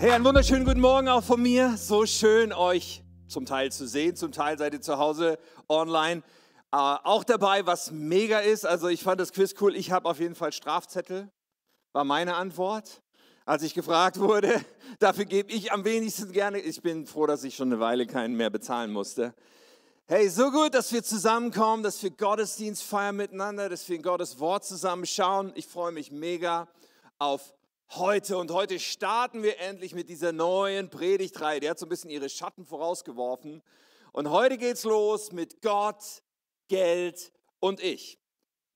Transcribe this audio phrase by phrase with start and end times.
[0.00, 1.76] Hey, einen wunderschönen guten Morgen auch von mir.
[1.76, 6.22] So schön, euch zum Teil zu sehen, zum Teil seid ihr zu Hause online.
[6.72, 8.64] Äh, auch dabei, was mega ist.
[8.64, 9.76] Also ich fand das Quiz cool.
[9.76, 11.30] Ich habe auf jeden Fall Strafzettel,
[11.92, 13.02] war meine Antwort.
[13.44, 14.64] Als ich gefragt wurde,
[15.00, 16.60] dafür gebe ich am wenigsten gerne.
[16.60, 19.34] Ich bin froh, dass ich schon eine Weile keinen mehr bezahlen musste.
[20.06, 24.40] Hey, so gut, dass wir zusammenkommen, dass wir Gottesdienst feiern miteinander, dass wir in Gottes
[24.40, 25.52] Wort zusammenschauen.
[25.56, 26.68] Ich freue mich mega
[27.18, 27.54] auf
[27.96, 28.36] heute.
[28.38, 31.60] Und heute starten wir endlich mit dieser neuen Predigtreihe.
[31.60, 33.62] Die hat so ein bisschen ihre Schatten vorausgeworfen.
[34.12, 36.22] Und heute geht's los mit Gott,
[36.68, 38.18] Geld und ich.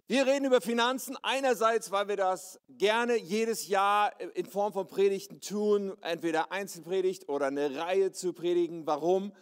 [0.06, 5.40] Wir reden über Finanzen einerseits, weil wir das gerne jedes Jahr in Form von Predigten
[5.40, 8.86] tun, entweder Einzelpredigt oder eine Reihe zu predigen.
[8.86, 9.32] Warum?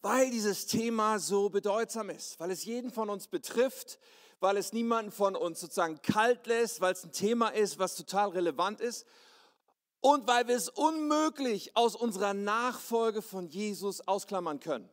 [0.00, 3.98] Weil dieses Thema so bedeutsam ist, weil es jeden von uns betrifft,
[4.40, 8.30] weil es niemanden von uns sozusagen kalt lässt, weil es ein Thema ist, was total
[8.30, 9.06] relevant ist
[10.00, 14.88] und weil wir es unmöglich aus unserer Nachfolge von Jesus ausklammern können.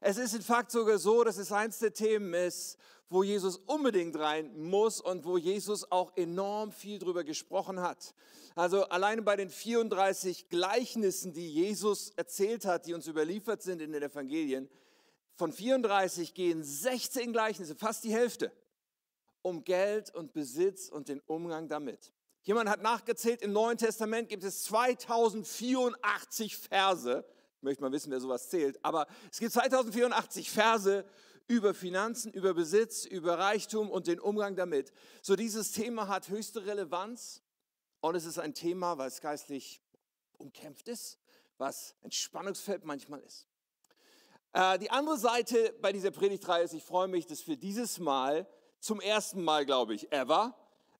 [0.00, 2.76] Es ist in Fakt sogar so, dass es eins der Themen ist,
[3.08, 8.14] wo Jesus unbedingt rein muss und wo Jesus auch enorm viel drüber gesprochen hat.
[8.54, 13.92] Also alleine bei den 34 Gleichnissen, die Jesus erzählt hat, die uns überliefert sind in
[13.92, 14.68] den Evangelien,
[15.34, 18.50] von 34 gehen 16 Gleichnisse, fast die Hälfte,
[19.46, 22.12] um Geld und Besitz und den Umgang damit.
[22.42, 27.24] Jemand hat nachgezählt, im Neuen Testament gibt es 2084 Verse.
[27.58, 28.84] Ich möchte mal wissen, wer sowas zählt.
[28.84, 31.04] Aber es gibt 2084 Verse
[31.46, 34.92] über Finanzen, über Besitz, über Reichtum und den Umgang damit.
[35.22, 37.40] So dieses Thema hat höchste Relevanz
[38.00, 39.80] und es ist ein Thema, was geistlich
[40.38, 41.20] umkämpft ist,
[41.56, 43.46] was ein Spannungsfeld manchmal ist.
[44.52, 48.48] Äh, die andere Seite bei dieser Predigtreihe ist, ich freue mich, dass wir dieses Mal
[48.80, 50.54] zum ersten Mal, glaube ich, ever,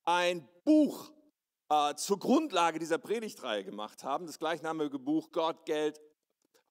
[0.04, 1.10] ein Buch
[1.68, 4.26] äh, zur Grundlage dieser Predigtreihe gemacht haben.
[4.26, 6.00] Das gleichnamige Buch Gott, Geld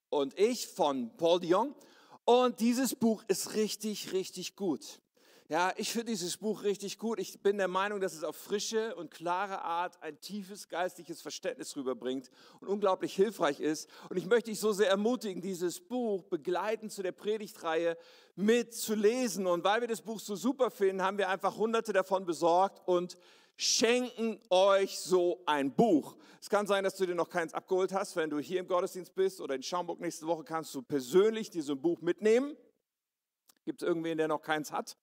[0.10, 1.76] und ich von Paul Dion.
[2.24, 5.02] Und dieses Buch ist richtig, richtig gut.
[5.48, 7.20] Ja, ich finde dieses Buch richtig gut.
[7.20, 11.76] Ich bin der Meinung, dass es auf frische und klare Art ein tiefes geistliches Verständnis
[11.76, 13.88] rüberbringt und unglaublich hilfreich ist.
[14.10, 17.96] Und ich möchte dich so sehr ermutigen, dieses Buch begleitend zu der Predigtreihe
[18.36, 19.46] mitzulesen.
[19.46, 23.16] Und weil wir das Buch so super finden, haben wir einfach hunderte davon besorgt und
[23.56, 26.18] schenken euch so ein Buch.
[26.42, 28.16] Es kann sein, dass du dir noch keins abgeholt hast.
[28.16, 31.80] Wenn du hier im Gottesdienst bist oder in Schaumburg nächste Woche, kannst du persönlich dieses
[31.80, 32.58] Buch mitnehmen.
[33.64, 34.98] Gibt es irgendwen, der noch keins hat?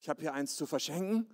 [0.00, 1.28] Ich habe hier eins zu verschenken.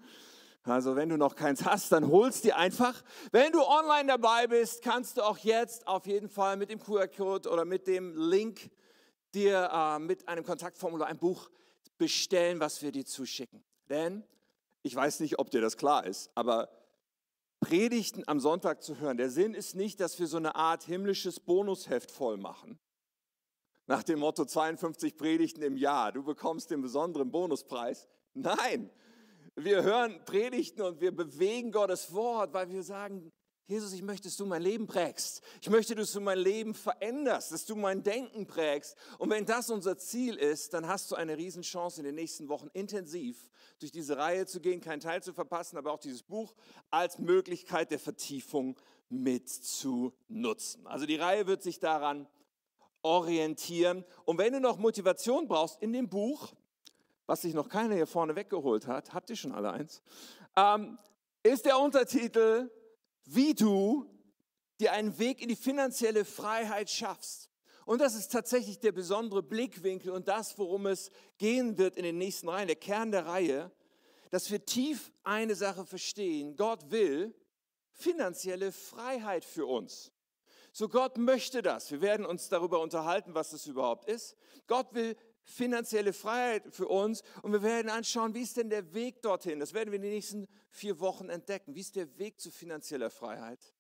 [0.65, 3.03] Also wenn du noch keins hast, dann holst dir einfach.
[3.33, 7.51] Wenn du online dabei bist, kannst du auch jetzt auf jeden Fall mit dem QR-Code
[7.51, 8.71] oder mit dem Link
[9.35, 11.51] dir äh, mit einem Kontaktformular ein Buch
[11.99, 13.65] bestellen, was wir dir zuschicken.
[13.89, 14.25] Denn
[14.83, 16.69] ich weiß nicht, ob dir das klar ist, aber
[17.61, 21.39] Predigten am Sonntag zu hören, der Sinn ist nicht, dass wir so eine Art himmlisches
[21.39, 22.79] Bonusheft voll machen.
[23.87, 28.09] Nach dem Motto 52 Predigten im Jahr, du bekommst den besonderen Bonuspreis.
[28.35, 28.91] Nein,
[29.57, 33.31] wir hören Predigten und wir bewegen Gottes Wort, weil wir sagen,
[33.69, 35.41] Jesus, ich möchte, dass du mein Leben prägst.
[35.61, 38.97] Ich möchte, dass du mein Leben veränderst, dass du mein Denken prägst.
[39.19, 42.69] Und wenn das unser Ziel ist, dann hast du eine Riesenchance in den nächsten Wochen
[42.73, 46.55] intensiv durch diese Reihe zu gehen, keinen Teil zu verpassen, aber auch dieses Buch
[46.91, 48.79] als Möglichkeit der Vertiefung
[49.09, 50.87] mit zu nutzen.
[50.87, 52.27] Also die Reihe wird sich daran
[53.03, 54.05] orientieren.
[54.25, 56.53] Und wenn du noch Motivation brauchst in dem Buch,
[57.33, 60.03] was sich noch keiner hier vorne weggeholt hat, habt ihr schon alle eins,
[60.55, 60.99] ähm,
[61.43, 62.71] ist der Untertitel
[63.25, 64.07] wie du
[64.79, 67.49] dir einen Weg in die finanzielle Freiheit schaffst.
[67.87, 72.19] Und das ist tatsächlich der besondere Blickwinkel und das, worum es gehen wird in den
[72.19, 73.73] nächsten Reihen, der Kern der Reihe,
[74.29, 76.55] dass wir tief eine Sache verstehen.
[76.57, 77.35] Gott will
[77.93, 80.13] finanzielle Freiheit für uns.
[80.71, 81.91] So Gott möchte das.
[81.91, 84.37] Wir werden uns darüber unterhalten, was das überhaupt ist.
[84.67, 89.23] Gott will finanzielle Freiheit für uns und wir werden anschauen, wie ist denn der Weg
[89.23, 89.61] dorthin.
[89.61, 91.75] Das werden wir in den nächsten vier Wochen entdecken.
[91.75, 93.75] Wie ist der Weg zu finanzieller Freiheit?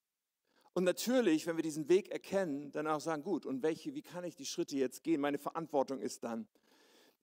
[0.74, 4.24] Und natürlich, wenn wir diesen Weg erkennen, dann auch sagen, gut, und welche, wie kann
[4.24, 5.20] ich die Schritte jetzt gehen?
[5.20, 6.48] Meine Verantwortung ist dann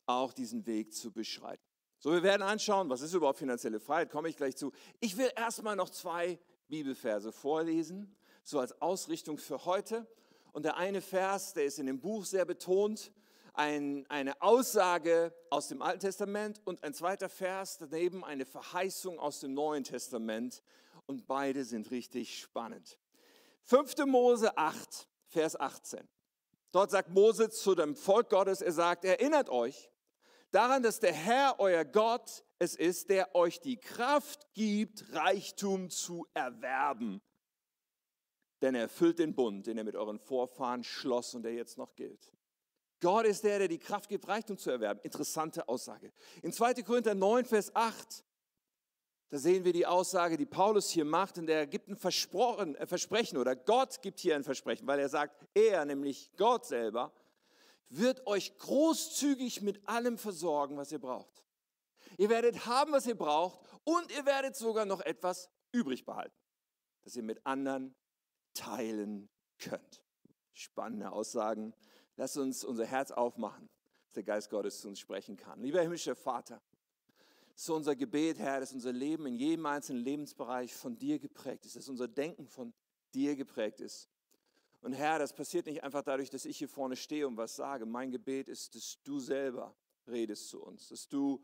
[0.06, 1.63] auch diesen Weg zu beschreiten.
[2.00, 4.72] So, wir werden anschauen, was ist überhaupt finanzielle Freiheit, komme ich gleich zu.
[5.00, 10.08] Ich will erstmal noch zwei Bibelverse vorlesen, so als Ausrichtung für heute.
[10.54, 13.12] Und der eine Vers, der ist in dem Buch sehr betont,
[13.54, 19.40] ein, eine Aussage aus dem Alten Testament und ein zweiter Vers daneben eine Verheißung aus
[19.40, 20.63] dem Neuen Testament.
[21.06, 23.00] Und beide sind richtig spannend.
[23.63, 24.06] 5.
[24.06, 26.07] Mose 8, Vers 18.
[26.72, 29.90] Dort sagt Mose zu dem Volk Gottes, er sagt, erinnert euch
[30.51, 36.28] daran, dass der Herr, euer Gott, es ist, der euch die Kraft gibt, Reichtum zu
[36.34, 37.22] erwerben.
[38.62, 41.96] denn er erfüllt den Bund, den er mit euren Vorfahren schloss und der jetzt noch
[41.96, 42.34] gilt.
[43.01, 45.00] Gott ist der, der die Kraft gibt, Reichtum zu erwerben.
[45.04, 46.12] Interessante Aussage.
[46.42, 46.75] In 2.
[46.84, 48.24] Korinther 9, Vers 8,
[49.30, 53.38] da sehen wir die Aussage, die Paulus hier macht, und er gibt ein ein Versprechen
[53.38, 57.13] oder Gott gibt hier ein Versprechen, weil er sagt, er, nämlich Gott selber,
[57.90, 61.44] wird euch großzügig mit allem versorgen, was ihr braucht.
[62.18, 66.36] Ihr werdet haben, was ihr braucht und ihr werdet sogar noch etwas übrig behalten,
[67.04, 67.96] das ihr mit anderen
[68.54, 69.30] teilen
[69.60, 70.04] könnt.
[70.54, 71.74] Spannende Aussagen.
[72.19, 73.69] Lass uns unser Herz aufmachen,
[74.04, 75.62] dass der Geist Gottes zu uns sprechen kann.
[75.62, 76.62] Lieber himmlischer Vater,
[77.56, 81.77] so unser Gebet, Herr, dass unser Leben in jedem einzelnen Lebensbereich von dir geprägt ist,
[81.77, 82.74] dass unser Denken von
[83.13, 84.10] dir geprägt ist.
[84.81, 87.86] Und Herr, das passiert nicht einfach dadurch, dass ich hier vorne stehe und was sage.
[87.86, 89.74] Mein Gebet ist, dass du selber
[90.06, 91.42] redest zu uns, dass du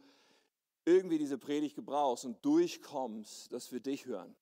[0.84, 4.36] irgendwie diese Predigt gebrauchst und durchkommst, dass wir dich hören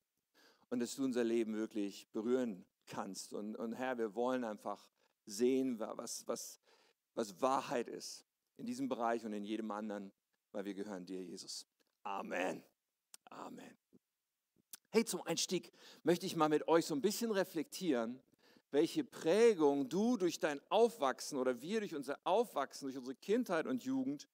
[0.71, 3.33] und dass du unser Leben wirklich berühren kannst.
[3.33, 4.89] Und, und Herr, wir wollen einfach
[5.25, 6.59] sehen, was, was,
[7.15, 8.25] was Wahrheit ist
[8.57, 10.11] in diesem Bereich und in jedem anderen,
[10.51, 11.65] weil wir gehören dir, Jesus.
[12.03, 12.63] Amen.
[13.25, 13.77] Amen.
[14.89, 15.71] Hey, zum Einstieg
[16.03, 18.21] möchte ich mal mit euch so ein bisschen reflektieren,
[18.69, 23.83] welche Prägung du durch dein Aufwachsen oder wir durch unser Aufwachsen, durch unsere Kindheit und
[23.83, 24.27] Jugend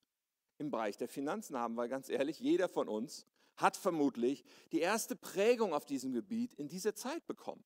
[0.58, 3.26] im Bereich der Finanzen haben, weil ganz ehrlich, jeder von uns
[3.56, 7.64] hat vermutlich die erste Prägung auf diesem Gebiet in dieser Zeit bekommen.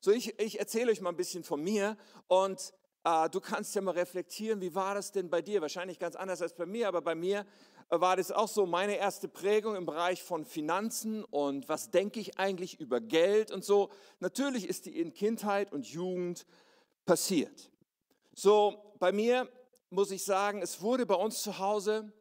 [0.00, 1.96] So, ich, ich erzähle euch mal ein bisschen von mir
[2.28, 2.72] und
[3.04, 5.60] äh, du kannst ja mal reflektieren, wie war das denn bei dir?
[5.60, 7.46] Wahrscheinlich ganz anders als bei mir, aber bei mir
[7.90, 12.20] äh, war das auch so meine erste Prägung im Bereich von Finanzen und was denke
[12.20, 13.90] ich eigentlich über Geld und so.
[14.20, 16.46] Natürlich ist die in Kindheit und Jugend
[17.04, 17.72] passiert.
[18.34, 19.48] So, bei mir
[19.90, 22.12] muss ich sagen, es wurde bei uns zu Hause,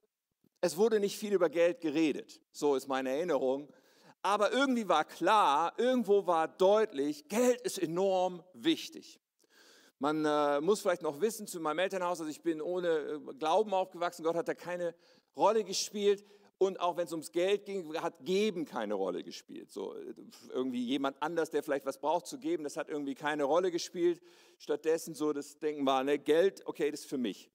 [0.61, 2.41] es wurde nicht viel über Geld geredet.
[2.51, 3.71] So ist meine Erinnerung
[4.21, 9.19] aber irgendwie war klar, irgendwo war deutlich, Geld ist enorm wichtig.
[9.99, 13.73] Man äh, muss vielleicht noch wissen zu meinem Elternhaus, also ich bin ohne äh, Glauben
[13.73, 14.93] aufgewachsen, Gott hat da keine
[15.35, 16.23] Rolle gespielt
[16.59, 19.71] und auch wenn es ums Geld ging, hat Geben keine Rolle gespielt.
[19.71, 20.13] So äh,
[20.49, 24.21] irgendwie jemand anders, der vielleicht was braucht zu geben, das hat irgendwie keine Rolle gespielt.
[24.59, 27.49] Stattdessen so das Denken war, ne, Geld, okay, das ist für mich.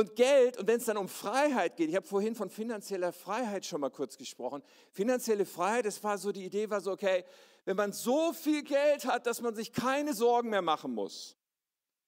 [0.00, 3.66] Und Geld, und wenn es dann um Freiheit geht, ich habe vorhin von finanzieller Freiheit
[3.66, 4.62] schon mal kurz gesprochen.
[4.92, 7.22] Finanzielle Freiheit, das war so, die Idee war so, okay,
[7.66, 11.36] wenn man so viel Geld hat, dass man sich keine Sorgen mehr machen muss,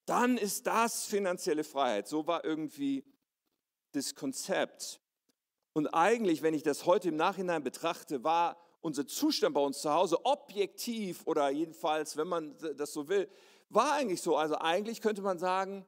[0.06, 2.08] dann ist das finanzielle Freiheit.
[2.08, 3.04] So war irgendwie
[3.92, 4.98] das Konzept.
[5.74, 9.92] Und eigentlich, wenn ich das heute im Nachhinein betrachte, war unser Zustand bei uns zu
[9.92, 13.28] Hause objektiv oder jedenfalls, wenn man das so will,
[13.68, 14.38] war eigentlich so.
[14.38, 15.84] Also eigentlich könnte man sagen,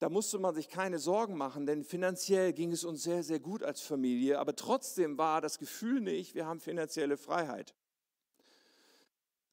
[0.00, 3.62] da musste man sich keine Sorgen machen, denn finanziell ging es uns sehr, sehr gut
[3.62, 7.74] als Familie, aber trotzdem war das Gefühl nicht, wir haben finanzielle Freiheit.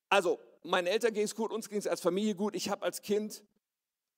[0.10, 2.56] Also, meinen Eltern ging es gut, uns ging es als Familie gut.
[2.56, 3.44] Ich habe als Kind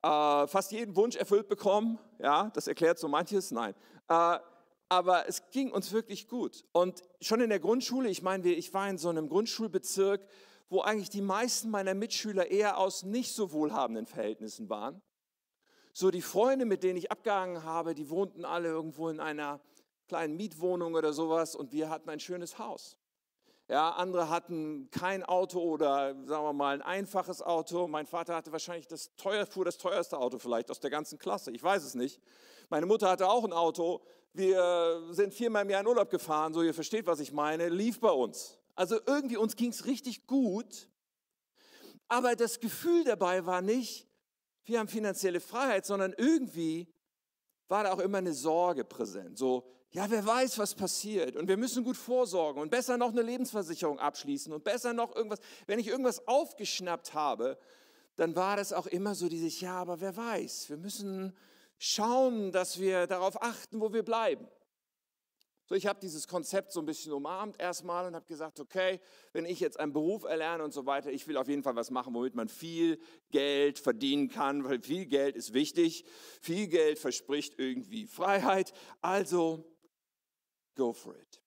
[0.04, 1.98] äh, fast jeden Wunsch erfüllt bekommen.
[2.20, 3.50] Ja, das erklärt so manches.
[3.50, 3.74] Nein.
[4.08, 4.38] Äh,
[4.88, 6.66] aber es ging uns wirklich gut.
[6.72, 10.22] Und schon in der Grundschule, ich meine, ich war in so einem Grundschulbezirk,
[10.70, 15.02] wo eigentlich die meisten meiner Mitschüler eher aus nicht so wohlhabenden Verhältnissen waren.
[16.00, 19.60] So die Freunde, mit denen ich abgehangen habe, die wohnten alle irgendwo in einer
[20.08, 22.96] kleinen Mietwohnung oder sowas und wir hatten ein schönes Haus.
[23.68, 27.90] Ja, andere hatten kein Auto oder sagen wir mal ein einfaches Auto.
[27.90, 31.52] Mein Vater hatte wahrscheinlich das teuer, fuhr das teuerste Auto vielleicht aus der ganzen Klasse.
[31.52, 32.22] Ich weiß es nicht.
[32.70, 34.02] Meine Mutter hatte auch ein Auto.
[34.32, 38.00] Wir sind viermal im Jahr in Urlaub gefahren, so ihr versteht, was ich meine, lief
[38.00, 38.58] bei uns.
[38.74, 40.88] Also irgendwie uns ging es richtig gut.
[42.08, 44.09] Aber das Gefühl dabei war nicht,
[44.70, 46.88] wir haben finanzielle Freiheit, sondern irgendwie
[47.68, 49.38] war da auch immer eine Sorge präsent.
[49.38, 53.22] So, ja, wer weiß, was passiert und wir müssen gut vorsorgen und besser noch eine
[53.22, 55.40] Lebensversicherung abschließen und besser noch irgendwas.
[55.66, 57.58] Wenn ich irgendwas aufgeschnappt habe,
[58.16, 61.36] dann war das auch immer so dieses, ja, aber wer weiß, wir müssen
[61.78, 64.48] schauen, dass wir darauf achten, wo wir bleiben.
[65.70, 69.00] So, ich habe dieses Konzept so ein bisschen umarmt erstmal und habe gesagt, okay,
[69.34, 71.92] wenn ich jetzt einen Beruf erlerne und so weiter, ich will auf jeden Fall was
[71.92, 73.00] machen, womit man viel
[73.30, 76.06] Geld verdienen kann, weil viel Geld ist wichtig.
[76.42, 78.74] Viel Geld verspricht irgendwie Freiheit.
[79.02, 79.64] Also,
[80.74, 81.40] go for it.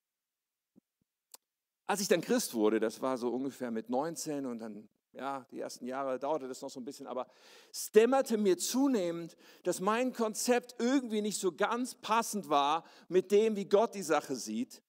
[1.85, 5.59] Als ich dann Christ wurde, das war so ungefähr mit 19 und dann ja, die
[5.59, 7.27] ersten Jahre dauerte das noch so ein bisschen, aber
[7.71, 13.55] es dämmerte mir zunehmend, dass mein Konzept irgendwie nicht so ganz passend war mit dem,
[13.55, 14.81] wie Gott die Sache sieht.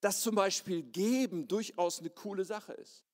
[0.00, 3.04] Dass zum Beispiel Geben durchaus eine coole Sache ist.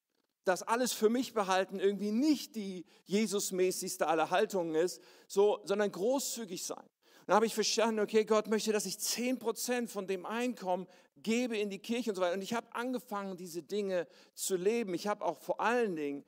[0.45, 6.65] Dass alles für mich behalten irgendwie nicht die Jesusmäßigste aller Haltungen ist, so, sondern großzügig
[6.65, 6.85] sein.
[7.27, 11.71] Dann habe ich verstanden, okay, Gott möchte, dass ich 10% von dem Einkommen gebe in
[11.71, 12.35] die Kirche und so weiter.
[12.35, 14.95] Und ich habe angefangen, diese Dinge zu leben.
[14.95, 16.25] Ich habe auch vor allen Dingen,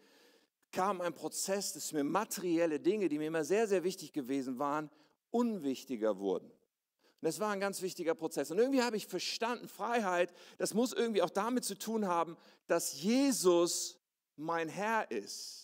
[0.74, 4.90] kam ein Prozess, dass mir materielle Dinge, die mir immer sehr, sehr wichtig gewesen waren,
[5.30, 6.50] unwichtiger wurden.
[6.50, 8.50] Und das war ein ganz wichtiger Prozess.
[8.50, 12.36] Und irgendwie habe ich verstanden, Freiheit, das muss irgendwie auch damit zu tun haben,
[12.66, 13.98] dass Jesus
[14.36, 15.63] mein Herr ist.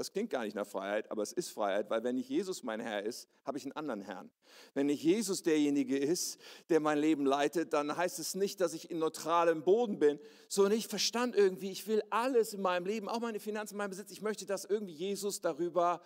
[0.00, 2.80] Das klingt gar nicht nach Freiheit, aber es ist Freiheit, weil wenn nicht Jesus mein
[2.80, 4.30] Herr ist, habe ich einen anderen Herrn.
[4.72, 6.40] Wenn nicht Jesus derjenige ist,
[6.70, 10.72] der mein Leben leitet, dann heißt es nicht, dass ich in neutralem Boden bin, sondern
[10.72, 14.22] ich verstand irgendwie, ich will alles in meinem Leben, auch meine Finanzen, mein Besitz, ich
[14.22, 16.00] möchte, dass irgendwie Jesus darüber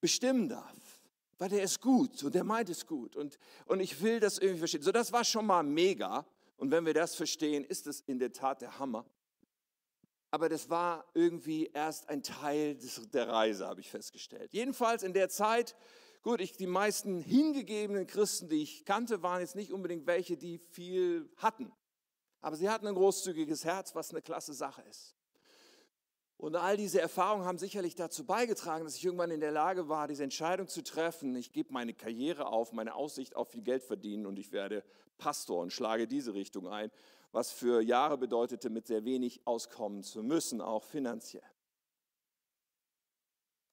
[0.00, 1.02] bestimmen darf.
[1.36, 4.60] Weil der ist gut und der meint es gut und, und ich will das irgendwie
[4.60, 4.82] verstehen.
[4.82, 6.24] So, das war schon mal mega.
[6.56, 9.04] Und wenn wir das verstehen, ist es in der Tat der Hammer
[10.34, 14.50] aber das war irgendwie erst ein Teil des, der Reise, habe ich festgestellt.
[14.52, 15.76] Jedenfalls in der Zeit,
[16.22, 20.58] gut, ich, die meisten hingegebenen Christen, die ich kannte, waren jetzt nicht unbedingt welche, die
[20.58, 21.70] viel hatten.
[22.40, 25.14] Aber sie hatten ein großzügiges Herz, was eine klasse Sache ist.
[26.36, 30.08] Und all diese Erfahrungen haben sicherlich dazu beigetragen, dass ich irgendwann in der Lage war,
[30.08, 31.36] diese Entscheidung zu treffen.
[31.36, 34.82] Ich gebe meine Karriere auf, meine Aussicht auf viel Geld verdienen und ich werde
[35.16, 36.90] Pastor und schlage diese Richtung ein
[37.34, 41.42] was für Jahre bedeutete, mit sehr wenig auskommen zu müssen, auch finanziell.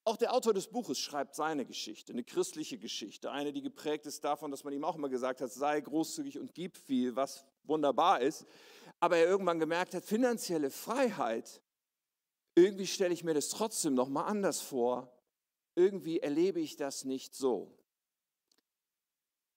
[0.03, 4.23] Auch der Autor des Buches schreibt seine Geschichte, eine christliche Geschichte, eine, die geprägt ist
[4.23, 8.21] davon, dass man ihm auch immer gesagt hat, sei großzügig und gib viel, was wunderbar
[8.21, 8.47] ist.
[8.99, 11.61] Aber er irgendwann gemerkt hat, finanzielle Freiheit,
[12.55, 15.15] irgendwie stelle ich mir das trotzdem noch mal anders vor.
[15.75, 17.77] Irgendwie erlebe ich das nicht so.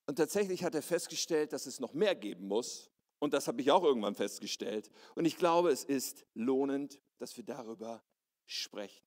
[0.07, 3.71] Und tatsächlich hat er festgestellt, dass es noch mehr geben muss, und das habe ich
[3.71, 4.91] auch irgendwann festgestellt.
[5.15, 8.03] Und ich glaube, es ist lohnend, dass wir darüber
[8.47, 9.05] sprechen.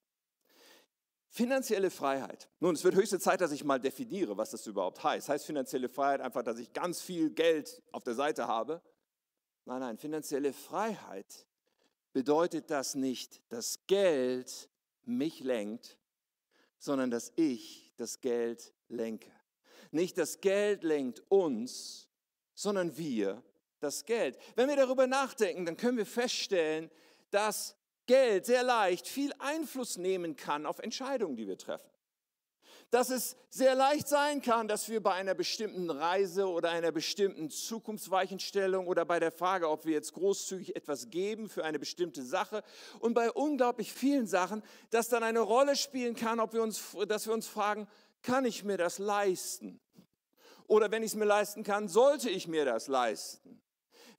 [1.29, 2.49] Finanzielle Freiheit.
[2.59, 5.29] Nun, es wird höchste Zeit, dass ich mal definiere, was das überhaupt heißt.
[5.29, 8.81] Heißt finanzielle Freiheit einfach, dass ich ganz viel Geld auf der Seite habe?
[9.65, 11.45] Nein, nein, finanzielle Freiheit
[12.13, 14.69] bedeutet das nicht, dass Geld
[15.03, 15.97] mich lenkt,
[16.79, 19.31] sondern dass ich das Geld lenke.
[19.91, 22.09] Nicht das Geld lenkt uns,
[22.53, 23.43] sondern wir
[23.79, 24.37] das Geld.
[24.55, 26.89] Wenn wir darüber nachdenken, dann können wir feststellen,
[27.31, 31.89] dass Geld sehr leicht viel Einfluss nehmen kann auf Entscheidungen, die wir treffen.
[32.89, 37.49] Dass es sehr leicht sein kann, dass wir bei einer bestimmten Reise oder einer bestimmten
[37.49, 42.63] Zukunftsweichenstellung oder bei der Frage, ob wir jetzt großzügig etwas geben für eine bestimmte Sache
[43.01, 47.27] und bei unglaublich vielen Sachen, das dann eine Rolle spielen kann, ob wir uns, dass
[47.27, 47.89] wir uns fragen,
[48.21, 49.81] kann ich mir das leisten?
[50.67, 53.61] Oder wenn ich es mir leisten kann, sollte ich mir das leisten?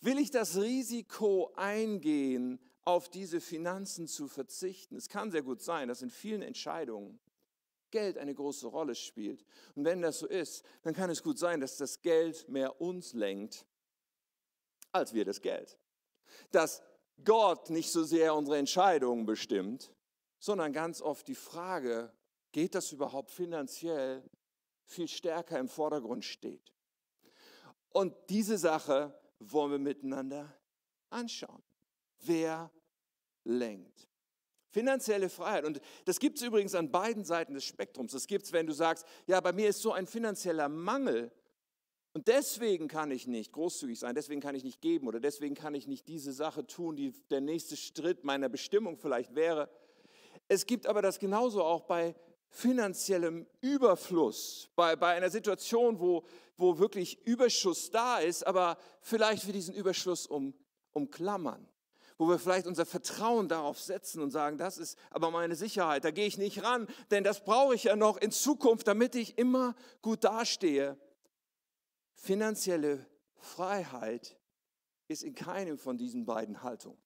[0.00, 4.96] Will ich das Risiko eingehen, auf diese Finanzen zu verzichten?
[4.96, 7.18] Es kann sehr gut sein, dass in vielen Entscheidungen
[7.90, 9.44] Geld eine große Rolle spielt.
[9.74, 13.12] Und wenn das so ist, dann kann es gut sein, dass das Geld mehr uns
[13.12, 13.66] lenkt,
[14.92, 15.78] als wir das Geld.
[16.50, 16.82] Dass
[17.24, 19.92] Gott nicht so sehr unsere Entscheidungen bestimmt,
[20.38, 22.12] sondern ganz oft die Frage,
[22.52, 24.22] geht das überhaupt finanziell,
[24.84, 26.72] viel stärker im Vordergrund steht.
[27.90, 30.52] Und diese Sache wollen wir miteinander
[31.10, 31.62] anschauen.
[32.20, 32.70] Wer
[33.44, 34.08] lenkt?
[34.70, 35.64] Finanzielle Freiheit.
[35.64, 38.12] Und das gibt es übrigens an beiden Seiten des Spektrums.
[38.12, 41.32] Das gibt es, wenn du sagst, ja, bei mir ist so ein finanzieller Mangel
[42.12, 45.74] und deswegen kann ich nicht großzügig sein, deswegen kann ich nicht geben oder deswegen kann
[45.74, 49.70] ich nicht diese Sache tun, die der nächste Schritt meiner Bestimmung vielleicht wäre.
[50.48, 52.14] Es gibt aber das genauso auch bei
[52.50, 56.24] finanziellem Überfluss, bei, bei einer Situation, wo,
[56.56, 60.54] wo wirklich Überschuss da ist, aber vielleicht für diesen Überschuss um,
[60.92, 61.68] umklammern,
[62.16, 66.10] wo wir vielleicht unser Vertrauen darauf setzen und sagen, das ist aber meine Sicherheit, da
[66.10, 69.74] gehe ich nicht ran, denn das brauche ich ja noch in Zukunft, damit ich immer
[70.02, 70.98] gut dastehe.
[72.14, 74.36] Finanzielle Freiheit
[75.06, 76.98] ist in keinem von diesen beiden Haltungen.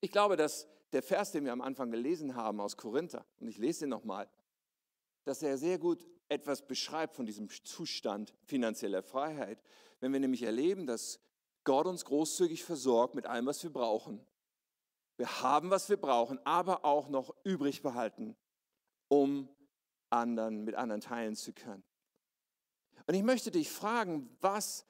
[0.00, 3.58] Ich glaube, dass der Vers, den wir am Anfang gelesen haben aus Korinther, und ich
[3.58, 4.28] lese den nochmal,
[5.24, 9.62] dass er sehr gut etwas beschreibt von diesem Zustand finanzieller Freiheit.
[10.00, 11.20] Wenn wir nämlich erleben, dass
[11.64, 14.24] Gott uns großzügig versorgt mit allem, was wir brauchen.
[15.16, 18.36] Wir haben, was wir brauchen, aber auch noch übrig behalten,
[19.08, 19.48] um
[20.10, 21.84] anderen, mit anderen teilen zu können.
[23.06, 24.86] Und ich möchte dich fragen, was,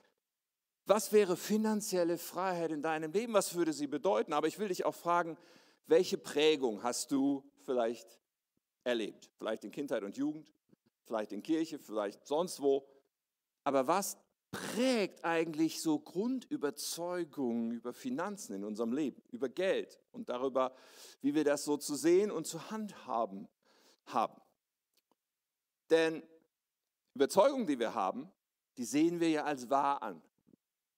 [0.87, 3.33] was wäre finanzielle Freiheit in deinem Leben?
[3.35, 4.33] Was würde sie bedeuten?
[4.33, 5.37] Aber ich will dich auch fragen,
[5.87, 8.21] welche Prägung hast du vielleicht
[8.85, 9.31] erlebt?
[9.39, 10.53] Vielleicht in Kindheit und Jugend,
[11.05, 12.87] vielleicht in Kirche, vielleicht sonst wo.
[13.65, 14.19] Aber was
[14.51, 20.75] prägt eigentlich so Grundüberzeugungen über Finanzen in unserem Leben, über Geld und darüber,
[21.21, 23.49] wie wir das so zu sehen und zu handhaben
[24.07, 24.41] haben?
[25.91, 26.23] Denn
[27.15, 28.31] Überzeugungen, die wir haben,
[28.77, 30.23] die sehen wir ja als wahr an.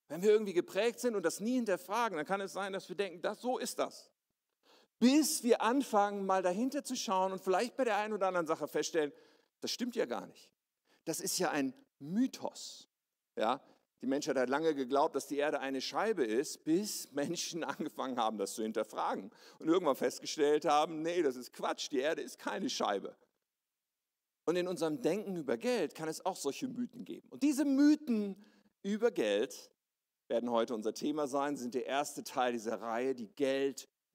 [0.09, 2.97] Wenn wir irgendwie geprägt sind und das nie hinterfragen, dann kann es sein, dass wir
[2.97, 4.11] denken, das, so ist das.
[4.99, 8.67] Bis wir anfangen, mal dahinter zu schauen und vielleicht bei der einen oder anderen Sache
[8.67, 9.13] feststellen,
[9.61, 10.53] das stimmt ja gar nicht.
[11.05, 12.89] Das ist ja ein Mythos.
[13.37, 13.61] Ja,
[14.03, 18.39] die Menschheit hat lange geglaubt, dass die Erde eine Scheibe ist, bis Menschen angefangen haben,
[18.39, 22.71] das zu hinterfragen und irgendwann festgestellt haben, nee, das ist Quatsch, die Erde ist keine
[22.71, 23.17] Scheibe.
[24.45, 27.29] Und in unserem Denken über Geld kann es auch solche Mythen geben.
[27.31, 28.45] Und diese Mythen
[28.83, 29.73] über Geld
[30.29, 33.27] werden heute unser Thema sein, sind der erste Teil dieser Reihe, die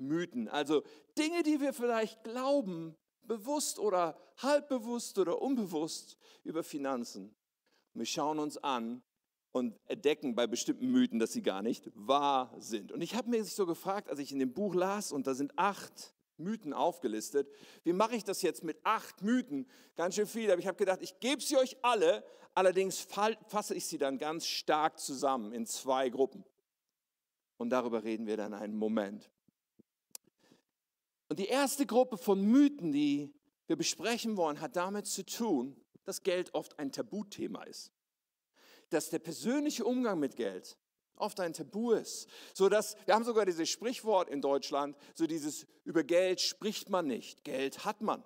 [0.01, 0.47] Geldmythen.
[0.47, 0.83] Also
[1.17, 7.35] Dinge, die wir vielleicht glauben, bewusst oder halbbewusst oder unbewusst über Finanzen.
[7.93, 9.03] Wir schauen uns an,
[9.53, 12.93] und entdecken bei bestimmten Mythen, dass sie gar nicht wahr sind.
[12.93, 15.51] Und ich habe mir so gefragt, als ich in dem Buch las, und da sind
[15.57, 17.49] acht Mythen aufgelistet,
[17.83, 19.67] wie mache ich das jetzt mit acht Mythen?
[19.97, 22.23] Ganz schön viel, aber ich habe gedacht, ich gebe sie euch alle,
[22.55, 23.05] allerdings
[23.49, 26.45] fasse ich sie dann ganz stark zusammen in zwei Gruppen.
[27.57, 29.29] Und darüber reden wir dann einen Moment.
[31.31, 33.33] Und die erste Gruppe von Mythen, die
[33.65, 37.91] wir besprechen wollen, hat damit zu tun, dass Geld oft ein Tabuthema ist
[38.91, 40.77] dass der persönliche Umgang mit Geld
[41.15, 42.27] oft ein Tabu ist.
[42.53, 47.07] So dass, wir haben sogar dieses Sprichwort in Deutschland, so dieses, über Geld spricht man
[47.07, 48.23] nicht, Geld hat man.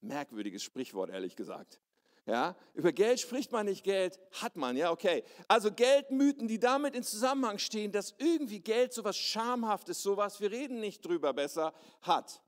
[0.00, 1.80] Merkwürdiges Sprichwort, ehrlich gesagt.
[2.28, 5.24] Ja, über Geld spricht man nicht, Geld hat man, ja, okay.
[5.48, 10.38] Also Geldmythen, die damit in Zusammenhang stehen, dass irgendwie Geld so was Schamhaftes, so was,
[10.38, 12.42] wir reden nicht drüber besser, hat.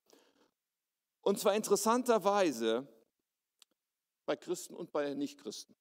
[1.22, 2.86] Und zwar interessanterweise
[4.26, 5.74] bei Christen und bei Nichtchristen.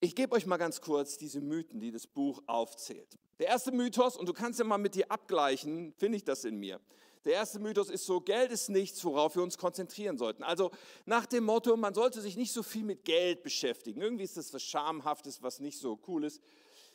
[0.00, 3.16] Ich gebe euch mal ganz kurz diese Mythen, die das Buch aufzählt.
[3.38, 6.56] Der erste Mythos, und du kannst ja mal mit dir abgleichen, finde ich das in
[6.56, 6.80] mir.
[7.24, 10.42] Der erste Mythos ist so, Geld ist nichts, worauf wir uns konzentrieren sollten.
[10.42, 10.70] Also
[11.04, 14.00] nach dem Motto, man sollte sich nicht so viel mit Geld beschäftigen.
[14.00, 16.40] Irgendwie ist das was Schamhaftes, was nicht so cool ist.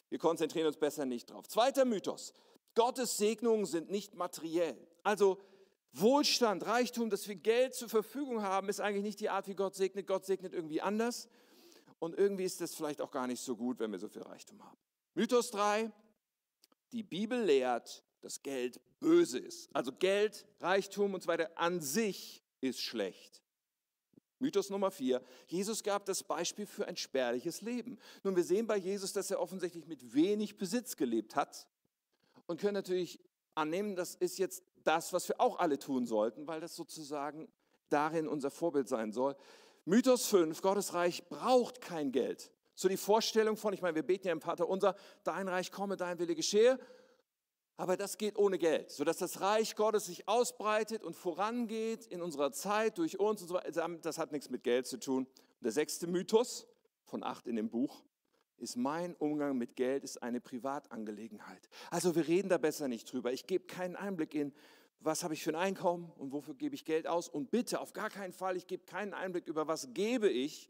[0.10, 1.48] Wir konzentrieren uns besser nicht drauf.
[1.48, 2.34] Zweiter Mythos,
[2.76, 4.78] Gottes Segnungen sind nicht materiell.
[5.04, 5.40] Also
[5.92, 9.76] Wohlstand, Reichtum, dass wir Geld zur Verfügung haben, ist eigentlich nicht die Art, wie Gott
[9.76, 10.08] segnet.
[10.08, 11.30] Gott segnet irgendwie anders.
[12.00, 14.64] Und irgendwie ist es vielleicht auch gar nicht so gut, wenn wir so viel Reichtum
[14.64, 14.78] haben.
[15.14, 15.92] Mythos 3.
[16.92, 19.70] Die Bibel lehrt, dass Geld böse ist.
[19.74, 23.42] Also Geld, Reichtum und so weiter an sich ist schlecht.
[24.40, 25.22] Mythos Nummer 4.
[25.48, 27.98] Jesus gab das Beispiel für ein spärliches Leben.
[28.24, 31.68] Nun, wir sehen bei Jesus, dass er offensichtlich mit wenig Besitz gelebt hat
[32.46, 33.20] und können natürlich
[33.56, 37.48] annehmen, das ist jetzt das, was wir auch alle tun sollten, weil das sozusagen
[37.90, 39.36] darin unser Vorbild sein soll.
[39.86, 42.52] Mythos 5, Gottes Reich braucht kein Geld.
[42.76, 45.96] So die Vorstellung von, ich meine, wir beten ja im Vater unser, dein Reich komme,
[45.96, 46.80] dein Wille geschehe.
[47.76, 52.52] Aber das geht ohne Geld, sodass das Reich Gottes sich ausbreitet und vorangeht in unserer
[52.52, 53.90] Zeit durch uns und so weiter.
[54.02, 55.26] Das hat nichts mit Geld zu tun.
[55.26, 56.68] Und der sechste Mythos
[57.06, 58.04] von acht in dem Buch
[58.58, 61.68] ist mein Umgang mit Geld ist eine Privatangelegenheit.
[61.90, 63.34] Also wir reden da besser nicht drüber.
[63.34, 64.54] Ich gebe keinen Einblick in,
[65.00, 67.28] was habe ich für ein Einkommen und wofür gebe ich Geld aus.
[67.28, 70.70] Und bitte, auf gar keinen Fall, ich gebe keinen Einblick über, was gebe ich,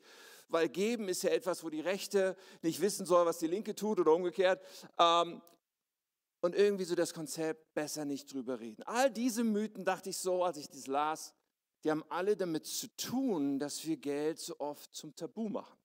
[0.49, 3.99] weil geben ist ja etwas, wo die Rechte nicht wissen soll, was die Linke tut
[3.99, 4.61] oder umgekehrt.
[4.99, 5.41] Ähm,
[6.43, 8.83] und irgendwie so das Konzept, besser nicht drüber reden.
[8.83, 11.33] All diese Mythen, dachte ich so, als ich das las,
[11.85, 15.77] die haben alle damit zu tun, dass wir Geld so oft zum Tabu machen.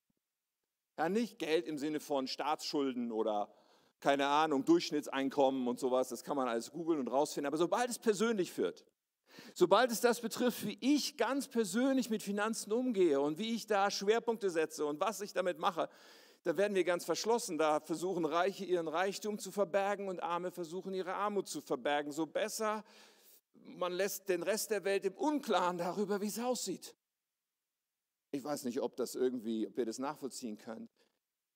[0.98, 3.54] Ja, nicht Geld im Sinne von Staatsschulden oder
[4.00, 7.46] keine Ahnung, Durchschnittseinkommen und sowas, das kann man alles googeln und rausfinden.
[7.46, 8.84] Aber sobald es persönlich wird,
[9.54, 13.92] sobald es das betrifft, wie ich ganz persönlich mit Finanzen umgehe und wie ich da
[13.92, 15.88] Schwerpunkte setze und was ich damit mache,
[16.42, 17.58] da werden wir ganz verschlossen.
[17.58, 22.12] Da versuchen Reiche ihren Reichtum zu verbergen und Arme versuchen ihre Armut zu verbergen.
[22.12, 22.84] So besser,
[23.54, 26.94] man lässt den Rest der Welt im Unklaren darüber, wie es aussieht.
[28.30, 30.90] Ich weiß nicht, ob das irgendwie, ob ihr das nachvollziehen könnt.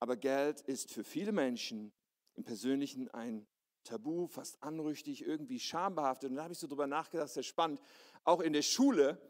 [0.00, 1.92] Aber Geld ist für viele Menschen
[2.34, 3.46] im Persönlichen ein
[3.84, 6.30] Tabu, fast anrüchtig, irgendwie schambehaftet.
[6.30, 7.80] Und da habe ich so drüber nachgedacht, ja spannend.
[8.24, 9.20] Auch in der Schule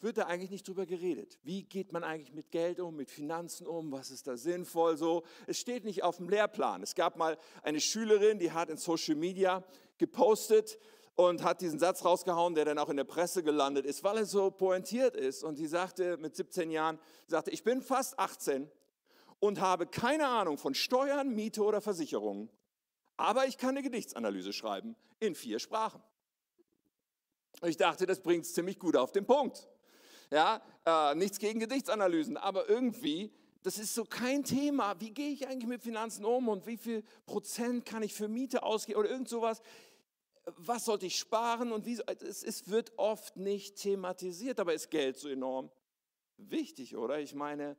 [0.00, 1.38] wird da eigentlich nicht drüber geredet.
[1.42, 3.90] Wie geht man eigentlich mit Geld um, mit Finanzen um?
[3.92, 5.24] Was ist da sinnvoll so?
[5.46, 6.82] Es steht nicht auf dem Lehrplan.
[6.82, 9.64] Es gab mal eine Schülerin, die hat in Social Media
[9.98, 10.78] gepostet
[11.16, 14.26] und hat diesen Satz rausgehauen, der dann auch in der Presse gelandet ist, weil er
[14.26, 15.42] so pointiert ist.
[15.42, 18.70] Und die sagte mit 17 Jahren, sagte, ich bin fast 18
[19.40, 22.48] und habe keine Ahnung von Steuern, Miete oder Versicherungen.
[23.16, 26.00] Aber ich kann eine Gedichtsanalyse schreiben in vier Sprachen.
[27.62, 29.68] Ich dachte, das bringt es ziemlich gut auf den Punkt.
[30.30, 35.00] Ja, äh, nichts gegen Gedichtsanalysen, aber irgendwie, das ist so kein Thema.
[35.00, 38.62] Wie gehe ich eigentlich mit Finanzen um und wie viel Prozent kann ich für Miete
[38.62, 39.62] ausgeben oder irgend sowas?
[40.56, 41.98] Was sollte ich sparen und wie?
[42.20, 45.70] Es, es wird oft nicht thematisiert, aber ist Geld so enorm
[46.38, 47.18] wichtig, oder?
[47.18, 47.76] Ich meine,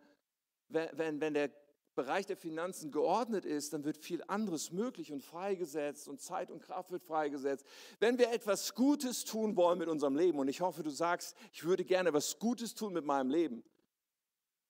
[0.67, 1.51] wenn, wenn, wenn der
[1.99, 6.61] Bereich der Finanzen geordnet ist, dann wird viel anderes möglich und freigesetzt und Zeit und
[6.61, 7.65] Kraft wird freigesetzt.
[7.99, 11.65] Wenn wir etwas Gutes tun wollen mit unserem Leben, und ich hoffe, du sagst, ich
[11.65, 13.65] würde gerne was Gutes tun mit meinem Leben,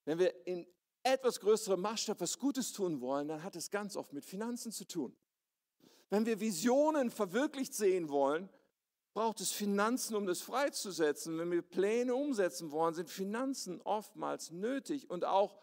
[0.05, 0.65] wenn wir in
[1.03, 4.87] etwas größerem Maßstab was Gutes tun wollen, dann hat es ganz oft mit Finanzen zu
[4.87, 5.15] tun.
[6.09, 8.49] Wenn wir Visionen verwirklicht sehen wollen,
[9.13, 11.37] braucht es Finanzen, um das freizusetzen.
[11.37, 15.11] Wenn wir Pläne umsetzen wollen, sind Finanzen oftmals nötig.
[15.11, 15.59] Und auch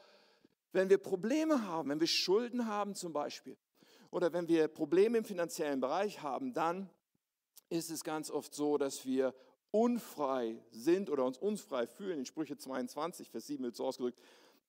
[0.77, 3.57] wenn wir Probleme haben, wenn wir Schulden haben zum Beispiel,
[4.11, 6.89] oder wenn wir Probleme im finanziellen Bereich haben, dann
[7.69, 9.35] ist es ganz oft so, dass wir
[9.71, 12.21] unfrei sind oder uns unfrei fühlen.
[12.21, 14.21] In Sprüche 22, Vers 7 wird so ausgedrückt,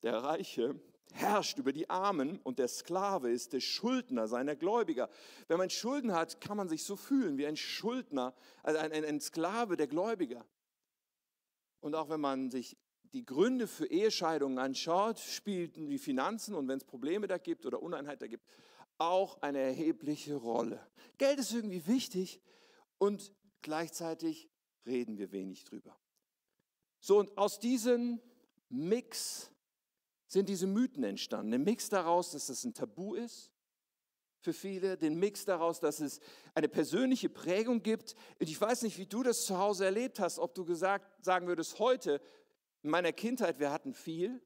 [0.01, 0.79] der Reiche
[1.13, 5.09] herrscht über die Armen und der Sklave ist der Schuldner seiner Gläubiger.
[5.47, 9.05] Wenn man Schulden hat, kann man sich so fühlen wie ein Schuldner, also ein, ein,
[9.05, 10.45] ein Sklave der Gläubiger.
[11.79, 12.77] Und auch wenn man sich
[13.17, 17.81] die Gründe für Ehescheidungen anschaut, spielten die Finanzen und wenn es Probleme da gibt oder
[17.81, 18.45] Uneinheit da gibt,
[18.99, 20.79] auch eine erhebliche Rolle.
[21.17, 22.43] Geld ist irgendwie wichtig
[22.99, 24.51] und gleichzeitig
[24.85, 25.97] reden wir wenig drüber.
[26.99, 28.21] So, und aus diesem
[28.69, 29.49] Mix
[30.27, 31.55] sind diese Mythen entstanden.
[31.55, 33.51] Ein Mix daraus, dass das ein Tabu ist
[34.41, 36.19] für viele, den Mix daraus, dass es
[36.53, 38.13] eine persönliche Prägung gibt.
[38.39, 41.47] Und ich weiß nicht, wie du das zu Hause erlebt hast, ob du gesagt, sagen
[41.47, 42.21] würdest, heute,
[42.87, 44.41] in meiner Kindheit, wir hatten viel,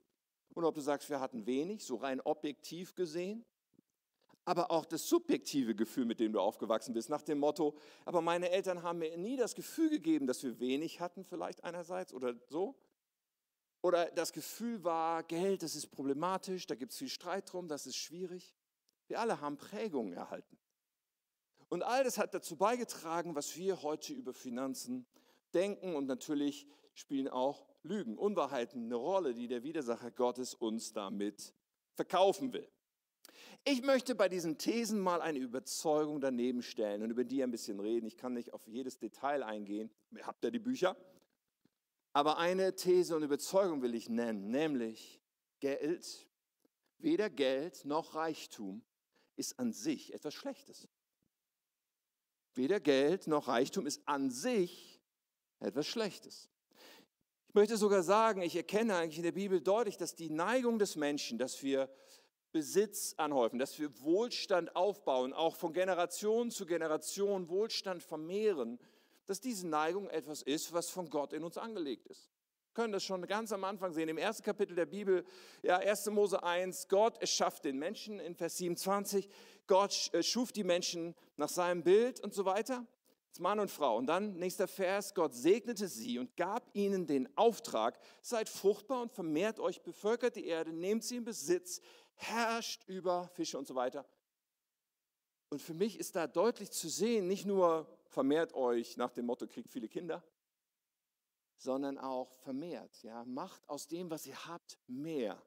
[0.56, 3.46] oder ob du sagst, wir hatten wenig, so rein objektiv gesehen.
[4.46, 8.50] Aber auch das subjektive Gefühl, mit dem du aufgewachsen bist, nach dem Motto, aber meine
[8.50, 12.76] Eltern haben mir nie das Gefühl gegeben, dass wir wenig hatten, vielleicht einerseits oder so,
[13.84, 17.86] oder das Gefühl war, Geld, das ist problematisch, da gibt es viel Streit drum, das
[17.86, 18.56] ist schwierig.
[19.06, 20.58] Wir alle haben Prägungen erhalten.
[21.70, 25.06] Und all das hat dazu beigetragen, was wir heute über Finanzen
[25.54, 25.94] denken.
[25.94, 31.54] Und natürlich spielen auch Lügen, Unwahrheiten eine Rolle, die der Widersacher Gottes uns damit
[31.94, 32.70] verkaufen will.
[33.64, 37.80] Ich möchte bei diesen Thesen mal eine Überzeugung daneben stellen und über die ein bisschen
[37.80, 38.08] reden.
[38.08, 39.92] Ich kann nicht auf jedes Detail eingehen.
[40.12, 40.96] Ihr habt ja die Bücher.
[42.14, 45.22] Aber eine These und Überzeugung will ich nennen, nämlich
[45.60, 46.28] Geld,
[46.98, 48.84] weder Geld noch Reichtum
[49.36, 50.90] ist an sich etwas Schlechtes.
[52.54, 55.02] Weder Geld noch Reichtum ist an sich
[55.60, 56.50] etwas Schlechtes.
[57.52, 60.96] Ich möchte sogar sagen, ich erkenne eigentlich in der Bibel deutlich, dass die Neigung des
[60.96, 61.90] Menschen, dass wir
[62.54, 68.80] Besitz anhäufen, dass wir Wohlstand aufbauen, auch von Generation zu Generation Wohlstand vermehren,
[69.26, 72.30] dass diese Neigung etwas ist, was von Gott in uns angelegt ist.
[72.70, 75.26] Wir können das schon ganz am Anfang sehen, im ersten Kapitel der Bibel,
[75.62, 76.06] ja, 1.
[76.12, 79.28] Mose 1, Gott erschafft den Menschen in Vers 27,
[79.68, 82.88] Gott äh, schuf die Menschen nach seinem Bild und so weiter,
[83.40, 83.98] Mann und Frau.
[83.98, 89.12] Und dann nächster Vers, Gott segnete sie und gab ihnen den Auftrag, seid fruchtbar und
[89.12, 91.82] vermehrt euch, bevölkert die Erde, nehmt sie in Besitz,
[92.16, 94.06] herrscht über Fische und so weiter.
[95.50, 99.48] Und für mich ist da deutlich zu sehen, nicht nur vermehrt euch nach dem Motto,
[99.48, 100.24] kriegt viele Kinder,
[101.58, 103.04] sondern auch vermehrt.
[103.04, 105.42] Ja, macht aus dem, was ihr habt, mehr.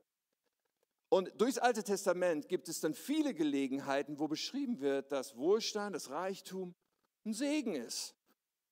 [1.09, 6.11] Und durchs Alte Testament gibt es dann viele Gelegenheiten, wo beschrieben wird, dass Wohlstand, das
[6.11, 6.75] Reichtum
[7.25, 8.15] ein Segen ist.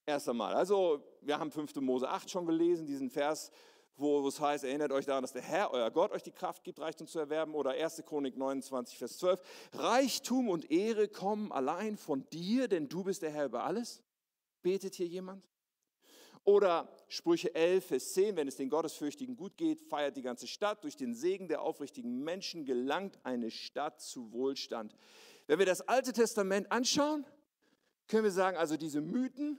[0.04, 0.54] Erst einmal.
[0.54, 1.76] Also, wir haben 5.
[1.76, 3.50] Mose 8 schon gelesen, diesen Vers,
[3.96, 6.80] wo es heißt, erinnert euch daran, dass der Herr, euer Gott, euch die Kraft gibt,
[6.80, 7.54] Reichtum zu erwerben.
[7.54, 8.02] Oder 1.
[8.04, 9.40] Chronik 29, Vers 12.
[9.74, 14.02] Reichtum und Ehre kommen allein von dir, denn du bist der Herr über alles.
[14.62, 15.46] Betet hier jemand?
[16.44, 20.82] Oder Sprüche 11, Vers 10, wenn es den Gottesfürchtigen gut geht, feiert die ganze Stadt.
[20.82, 24.96] Durch den Segen der aufrichtigen Menschen gelangt eine Stadt zu Wohlstand.
[25.46, 27.24] Wenn wir das Alte Testament anschauen,
[28.12, 29.58] können wir sagen, also diese Mythen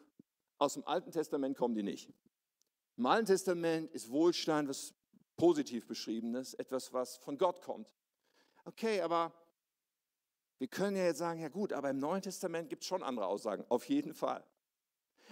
[0.59, 2.13] aus dem Alten Testament kommen die nicht.
[2.97, 4.93] Im Alten Testament ist Wohlstand was
[5.35, 7.91] positiv beschriebenes, etwas, was von Gott kommt.
[8.63, 9.33] Okay, aber
[10.59, 13.25] wir können ja jetzt sagen, ja gut, aber im Neuen Testament gibt es schon andere
[13.25, 14.45] Aussagen, auf jeden Fall.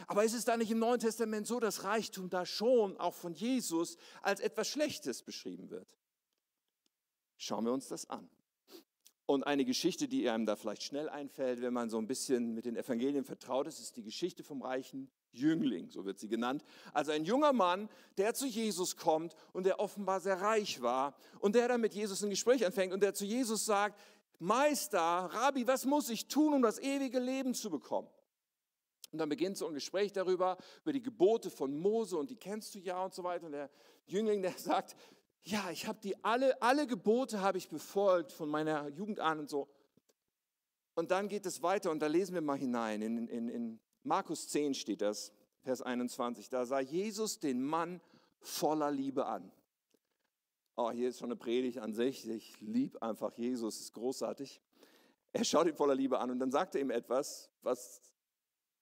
[0.08, 3.36] Aber ist es da nicht im Neuen Testament so, dass Reichtum da schon auch von
[3.36, 5.96] Jesus als etwas Schlechtes beschrieben wird?
[7.38, 8.28] Schauen wir uns das an.
[9.32, 12.66] Und eine Geschichte, die einem da vielleicht schnell einfällt, wenn man so ein bisschen mit
[12.66, 16.66] den Evangelien vertraut ist, ist die Geschichte vom reichen Jüngling, so wird sie genannt.
[16.92, 21.56] Also ein junger Mann, der zu Jesus kommt und der offenbar sehr reich war und
[21.56, 23.98] der dann mit Jesus ein Gespräch anfängt und der zu Jesus sagt,
[24.40, 28.10] Meister, Rabbi, was muss ich tun, um das ewige Leben zu bekommen?
[29.14, 32.76] Und dann beginnt so ein Gespräch darüber, über die Gebote von Mose und die kennst
[32.76, 33.46] du ja und so weiter.
[33.46, 33.70] Und der
[34.08, 34.98] Jüngling, der sagt,
[35.44, 39.50] ja, ich habe die alle, alle Gebote habe ich befolgt von meiner Jugend an und
[39.50, 39.68] so.
[40.94, 43.02] Und dann geht es weiter und da lesen wir mal hinein.
[43.02, 45.32] In, in, in Markus 10 steht das,
[45.64, 46.50] Vers 21.
[46.50, 48.02] Da sah Jesus den Mann
[48.40, 49.52] voller Liebe an.
[50.76, 52.28] Oh, hier ist schon eine Predigt an sich.
[52.28, 54.62] Ich liebe einfach Jesus, ist großartig.
[55.34, 58.02] Er schaut ihn voller Liebe an und dann sagt er ihm etwas, was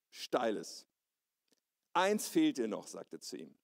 [0.09, 0.87] Steiles.
[1.93, 3.58] Eins fehlt dir noch, sagt er zu ihm.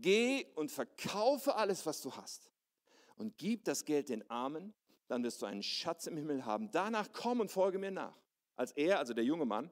[0.00, 2.50] Geh und verkaufe alles, was du hast
[3.16, 4.72] und gib das Geld den Armen,
[5.08, 6.70] dann wirst du einen Schatz im Himmel haben.
[6.70, 8.16] Danach komm und folge mir nach.
[8.56, 9.70] Als er, also der junge Mann,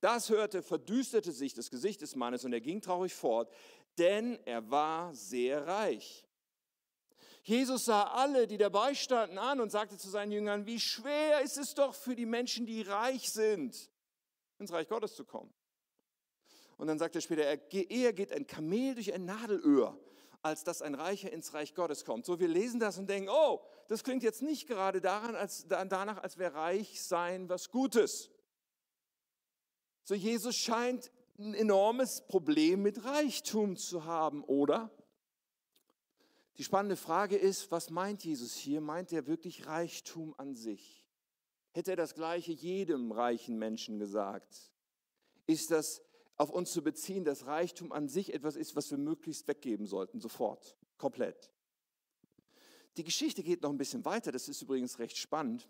[0.00, 3.52] das hörte, verdüsterte sich das Gesicht des Mannes und er ging traurig fort,
[3.98, 6.26] denn er war sehr reich.
[7.42, 11.58] Jesus sah alle, die dabei standen, an und sagte zu seinen Jüngern, wie schwer ist
[11.58, 13.90] es doch für die Menschen, die reich sind,
[14.58, 15.52] ins Reich Gottes zu kommen.
[16.76, 19.98] Und dann sagt er später, eher geht ein Kamel durch ein Nadelöhr,
[20.42, 22.26] als dass ein Reicher ins Reich Gottes kommt.
[22.26, 26.22] So, wir lesen das und denken, oh, das klingt jetzt nicht gerade daran, als, danach,
[26.22, 28.30] als wäre reich sein was Gutes.
[30.04, 34.90] So, Jesus scheint ein enormes Problem mit Reichtum zu haben, oder?
[36.58, 38.80] Die spannende Frage ist, was meint Jesus hier?
[38.80, 41.04] Meint er wirklich Reichtum an sich?
[41.72, 44.72] Hätte er das gleiche jedem reichen Menschen gesagt?
[45.46, 46.02] Ist das
[46.36, 50.20] auf uns zu beziehen, dass Reichtum an sich etwas ist, was wir möglichst weggeben sollten,
[50.20, 51.50] sofort, komplett.
[52.96, 55.68] Die Geschichte geht noch ein bisschen weiter, das ist übrigens recht spannend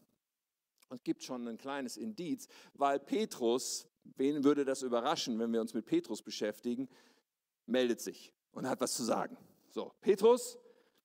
[0.88, 5.74] und gibt schon ein kleines Indiz, weil Petrus, wen würde das überraschen, wenn wir uns
[5.74, 6.88] mit Petrus beschäftigen,
[7.66, 9.36] meldet sich und hat was zu sagen.
[9.70, 10.58] So, Petrus,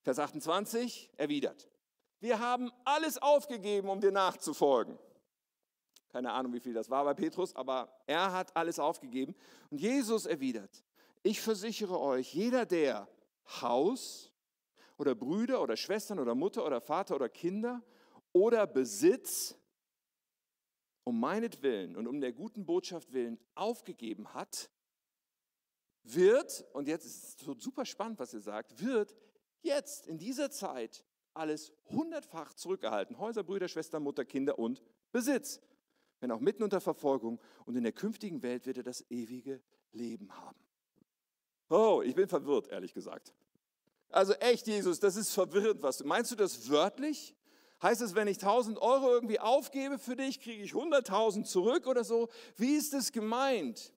[0.03, 1.67] Vers 28, erwidert,
[2.19, 4.97] wir haben alles aufgegeben, um dir nachzufolgen.
[6.11, 9.33] Keine Ahnung, wie viel das war bei Petrus, aber er hat alles aufgegeben.
[9.69, 10.83] Und Jesus erwidert,
[11.23, 13.07] ich versichere euch, jeder, der
[13.61, 14.31] Haus
[14.97, 17.81] oder Brüder oder Schwestern oder Mutter oder Vater oder Kinder
[18.33, 19.57] oder Besitz
[21.03, 24.69] um meinetwillen und um der guten Botschaft willen aufgegeben hat,
[26.03, 29.15] wird, und jetzt ist es so super spannend, was er sagt, wird
[29.61, 33.17] jetzt in dieser Zeit alles hundertfach zurückerhalten.
[33.17, 35.61] Häuser, Brüder, Schwestern, Mutter, Kinder und Besitz
[36.21, 37.39] wenn auch mitten unter Verfolgung.
[37.65, 40.59] Und in der künftigen Welt wird er das ewige Leben haben.
[41.69, 43.33] Oh, ich bin verwirrt, ehrlich gesagt.
[44.09, 45.81] Also echt, Jesus, das ist verwirrend.
[45.81, 47.35] Was meinst du das wörtlich?
[47.81, 52.03] Heißt es, wenn ich 1000 Euro irgendwie aufgebe für dich, kriege ich 100.000 zurück oder
[52.03, 52.29] so?
[52.55, 53.91] Wie ist es gemeint?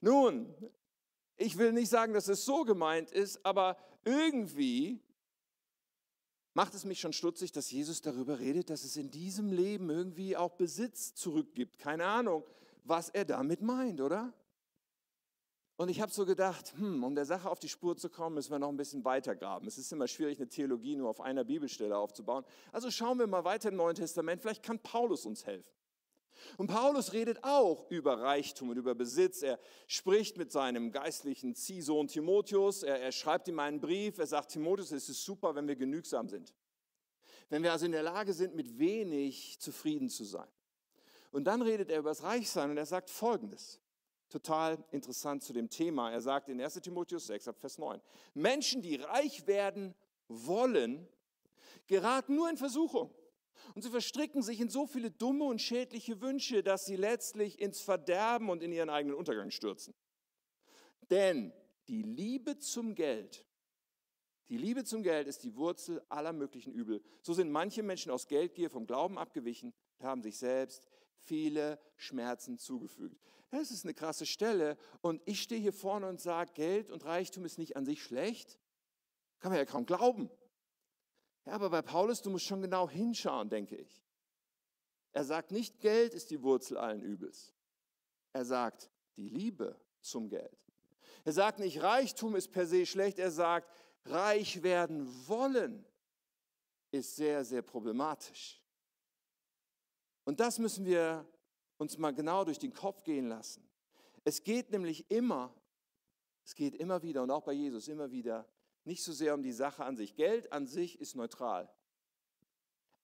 [0.00, 0.54] Nun,
[1.36, 5.00] ich will nicht sagen, dass es so gemeint ist, aber irgendwie
[6.56, 10.38] macht es mich schon stutzig, dass Jesus darüber redet, dass es in diesem Leben irgendwie
[10.38, 11.78] auch Besitz zurückgibt.
[11.78, 12.44] Keine Ahnung,
[12.82, 14.32] was er damit meint, oder?
[15.76, 18.52] Und ich habe so gedacht, hm, um der Sache auf die Spur zu kommen, müssen
[18.52, 19.66] wir noch ein bisschen weiter graben.
[19.66, 22.42] Es ist immer schwierig, eine Theologie nur auf einer Bibelstelle aufzubauen.
[22.72, 24.40] Also schauen wir mal weiter im Neuen Testament.
[24.40, 25.70] Vielleicht kann Paulus uns helfen.
[26.56, 29.42] Und Paulus redet auch über Reichtum und über Besitz.
[29.42, 32.82] Er spricht mit seinem geistlichen Ziehsohn Timotheus.
[32.82, 34.18] Er, er schreibt ihm einen Brief.
[34.18, 36.54] Er sagt, Timotheus, es ist super, wenn wir genügsam sind.
[37.48, 40.48] Wenn wir also in der Lage sind, mit wenig zufrieden zu sein.
[41.30, 43.80] Und dann redet er über das Reichsein und er sagt Folgendes.
[44.28, 46.10] Total interessant zu dem Thema.
[46.10, 48.00] Er sagt in 1 Timotheus 6, Vers 9,
[48.34, 49.94] Menschen, die reich werden
[50.28, 51.06] wollen,
[51.86, 53.14] geraten nur in Versuchung
[53.74, 57.80] und sie verstricken sich in so viele dumme und schädliche Wünsche, dass sie letztlich ins
[57.80, 59.94] Verderben und in ihren eigenen Untergang stürzen.
[61.10, 61.52] Denn
[61.88, 63.44] die Liebe zum Geld,
[64.48, 67.02] die Liebe zum Geld ist die Wurzel aller möglichen Übel.
[67.22, 70.86] So sind manche Menschen aus Geldgier vom Glauben abgewichen und haben sich selbst
[71.18, 73.20] viele Schmerzen zugefügt.
[73.50, 74.76] Das ist eine krasse Stelle.
[75.00, 78.58] Und ich stehe hier vorne und sage, Geld und Reichtum ist nicht an sich schlecht.
[79.40, 80.30] Kann man ja kaum glauben.
[81.46, 84.02] Ja, aber bei Paulus, du musst schon genau hinschauen, denke ich.
[85.12, 87.54] Er sagt nicht, Geld ist die Wurzel allen Übels.
[88.32, 90.58] Er sagt, die Liebe zum Geld.
[91.24, 93.18] Er sagt nicht, Reichtum ist per se schlecht.
[93.18, 93.70] Er sagt,
[94.04, 95.86] reich werden wollen
[96.90, 98.62] ist sehr, sehr problematisch.
[100.24, 101.26] Und das müssen wir
[101.78, 103.66] uns mal genau durch den Kopf gehen lassen.
[104.24, 105.54] Es geht nämlich immer,
[106.44, 108.46] es geht immer wieder und auch bei Jesus immer wieder
[108.86, 110.14] nicht so sehr um die Sache an sich.
[110.14, 111.68] Geld an sich ist neutral.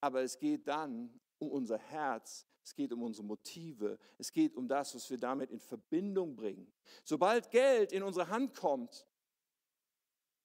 [0.00, 4.68] Aber es geht dann um unser Herz, es geht um unsere Motive, es geht um
[4.68, 6.72] das, was wir damit in Verbindung bringen.
[7.04, 9.06] Sobald Geld in unsere Hand kommt,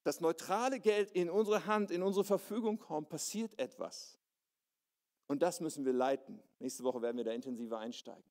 [0.04, 4.18] das neutrale Geld in unsere Hand, in unsere Verfügung kommt, passiert etwas.
[5.28, 6.42] Und das müssen wir leiten.
[6.60, 8.24] Nächste Woche werden wir da intensiver einsteigen.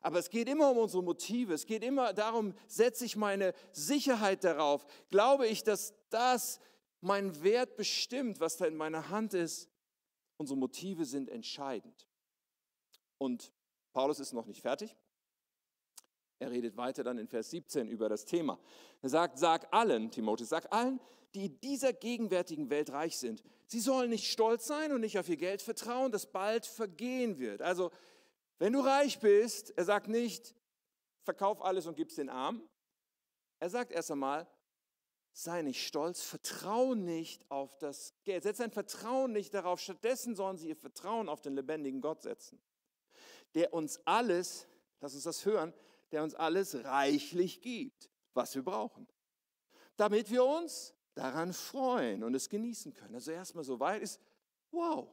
[0.00, 1.54] Aber es geht immer um unsere Motive.
[1.54, 4.86] Es geht immer darum, setze ich meine Sicherheit darauf?
[5.10, 6.60] Glaube ich, dass das
[7.00, 9.68] meinen Wert bestimmt, was da in meiner Hand ist?
[10.36, 12.06] Unsere Motive sind entscheidend.
[13.18, 13.52] Und
[13.92, 14.96] Paulus ist noch nicht fertig.
[16.38, 18.60] Er redet weiter dann in Vers 17 über das Thema.
[19.02, 21.00] Er sagt, sag allen, Timotheus, sag allen,
[21.34, 23.42] die in dieser gegenwärtigen Welt reich sind.
[23.66, 27.60] Sie sollen nicht stolz sein und nicht auf ihr Geld vertrauen, das bald vergehen wird.
[27.60, 27.90] Also,
[28.58, 30.54] wenn du reich bist, er sagt nicht,
[31.22, 32.68] verkauf alles und gib's den Arm.
[33.60, 34.48] Er sagt erst einmal,
[35.32, 40.56] sei nicht stolz, vertrau nicht auf das Geld, setz dein Vertrauen nicht darauf, stattdessen sollen
[40.56, 42.60] sie ihr Vertrauen auf den lebendigen Gott setzen,
[43.54, 44.66] der uns alles,
[45.00, 45.72] lass uns das hören,
[46.10, 49.06] der uns alles reichlich gibt, was wir brauchen,
[49.96, 53.14] damit wir uns daran freuen und es genießen können.
[53.14, 54.20] Also erstmal so weit ist,
[54.70, 55.08] wow,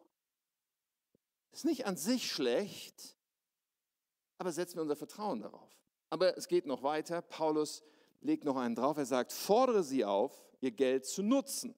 [1.52, 3.14] ist nicht an sich schlecht,
[4.38, 5.69] aber setzen wir unser Vertrauen darauf.
[6.10, 7.21] Aber es geht noch weiter.
[7.21, 7.84] Paulus
[8.21, 8.98] legt noch einen drauf.
[8.98, 11.76] Er sagt, fordere sie auf, ihr Geld zu nutzen,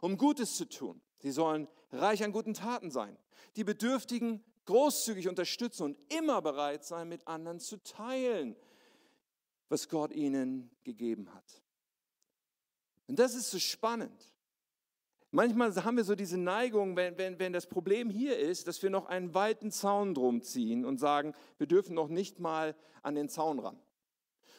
[0.00, 1.00] um Gutes zu tun.
[1.18, 3.16] Sie sollen reich an guten Taten sein,
[3.56, 8.56] die Bedürftigen großzügig unterstützen und immer bereit sein, mit anderen zu teilen,
[9.68, 11.62] was Gott ihnen gegeben hat.
[13.06, 14.35] Und das ist so spannend.
[15.36, 18.88] Manchmal haben wir so diese Neigung, wenn, wenn, wenn das Problem hier ist, dass wir
[18.88, 23.28] noch einen weiten Zaun drum ziehen und sagen, wir dürfen noch nicht mal an den
[23.28, 23.78] Zaun ran.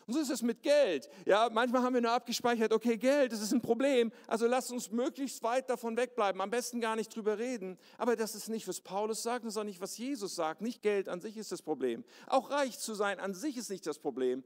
[0.06, 1.10] Und so ist es mit Geld.
[1.26, 4.92] Ja, manchmal haben wir nur abgespeichert, okay, Geld, das ist ein Problem, also lasst uns
[4.92, 7.80] möglichst weit davon wegbleiben, am besten gar nicht drüber reden.
[7.98, 10.62] Aber das ist nicht, was Paulus sagt, das ist auch nicht, was Jesus sagt.
[10.62, 12.04] Nicht Geld an sich ist das Problem.
[12.28, 14.44] Auch reich zu sein an sich ist nicht das Problem.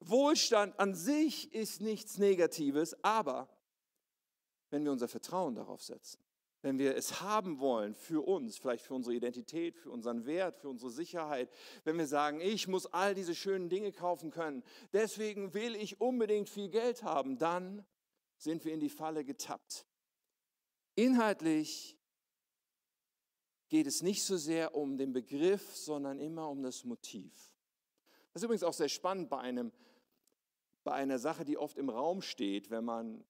[0.00, 3.48] Wohlstand an sich ist nichts Negatives, aber
[4.70, 6.20] wenn wir unser Vertrauen darauf setzen,
[6.62, 10.68] wenn wir es haben wollen für uns, vielleicht für unsere Identität, für unseren Wert, für
[10.68, 11.50] unsere Sicherheit,
[11.84, 16.48] wenn wir sagen, ich muss all diese schönen Dinge kaufen können, deswegen will ich unbedingt
[16.48, 17.84] viel Geld haben, dann
[18.36, 19.86] sind wir in die Falle getappt.
[20.94, 21.96] Inhaltlich
[23.68, 27.32] geht es nicht so sehr um den Begriff, sondern immer um das Motiv.
[28.32, 29.72] Das ist übrigens auch sehr spannend bei, einem,
[30.84, 33.24] bei einer Sache, die oft im Raum steht, wenn man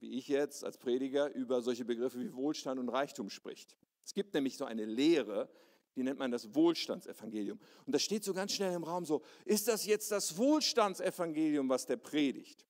[0.00, 3.76] wie ich jetzt als Prediger, über solche Begriffe wie Wohlstand und Reichtum spricht.
[4.04, 5.48] Es gibt nämlich so eine Lehre,
[5.96, 7.58] die nennt man das Wohlstandsevangelium.
[7.84, 11.86] Und da steht so ganz schnell im Raum so, ist das jetzt das Wohlstandsevangelium, was
[11.86, 12.64] der predigt?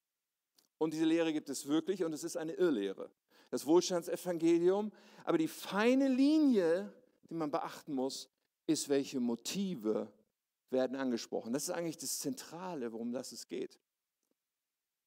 [0.78, 3.10] Und diese Lehre gibt es wirklich und es ist eine Irrlehre.
[3.50, 4.92] Das Wohlstandsevangelium,
[5.24, 6.92] aber die feine Linie,
[7.28, 8.30] die man beachten muss,
[8.66, 10.12] ist, welche Motive
[10.70, 11.52] werden angesprochen.
[11.52, 13.78] Das ist eigentlich das Zentrale, worum das es geht.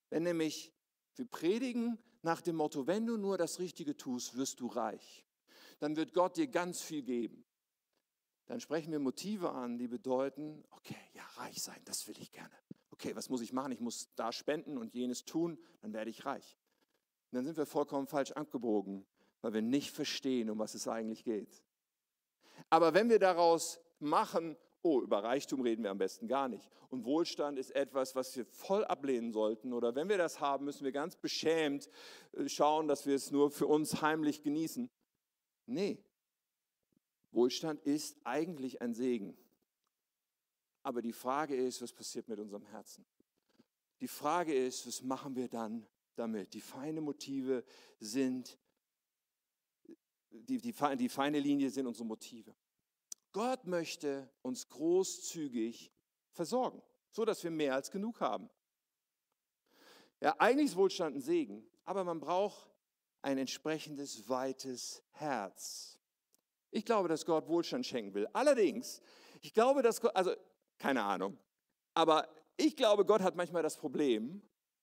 [0.09, 0.73] Wenn nämlich
[1.15, 5.25] wir predigen nach dem Motto, wenn du nur das Richtige tust, wirst du reich.
[5.79, 7.43] Dann wird Gott dir ganz viel geben.
[8.45, 12.53] Dann sprechen wir Motive an, die bedeuten, okay, ja, reich sein, das will ich gerne.
[12.91, 13.71] Okay, was muss ich machen?
[13.71, 16.57] Ich muss da spenden und jenes tun, dann werde ich reich.
[17.31, 19.05] Und dann sind wir vollkommen falsch abgebogen,
[19.41, 21.63] weil wir nicht verstehen, um was es eigentlich geht.
[22.69, 26.69] Aber wenn wir daraus machen, oh, über Reichtum reden wir am besten gar nicht.
[26.89, 29.73] Und Wohlstand ist etwas, was wir voll ablehnen sollten.
[29.73, 31.89] Oder wenn wir das haben, müssen wir ganz beschämt
[32.33, 34.89] äh, schauen, dass wir es nur für uns heimlich genießen.
[35.67, 36.03] Nee,
[37.31, 39.37] Wohlstand ist eigentlich ein Segen.
[40.83, 43.05] Aber die Frage ist, was passiert mit unserem Herzen?
[44.01, 46.53] Die Frage ist, was machen wir dann damit?
[46.53, 47.63] Die feinen Motive
[47.99, 48.57] sind,
[50.31, 52.55] die, die, die feine Linie sind unsere Motive.
[53.31, 55.93] Gott möchte uns großzügig
[56.31, 58.49] versorgen, so dass wir mehr als genug haben.
[60.19, 62.69] Ja, eigentlich ist Wohlstand ein Segen, aber man braucht
[63.21, 65.99] ein entsprechendes weites Herz.
[66.71, 68.27] Ich glaube, dass Gott Wohlstand schenken will.
[68.33, 69.01] Allerdings,
[69.41, 70.35] ich glaube, dass Gott, also
[70.77, 71.37] keine Ahnung,
[71.93, 74.41] aber ich glaube, Gott hat manchmal das Problem,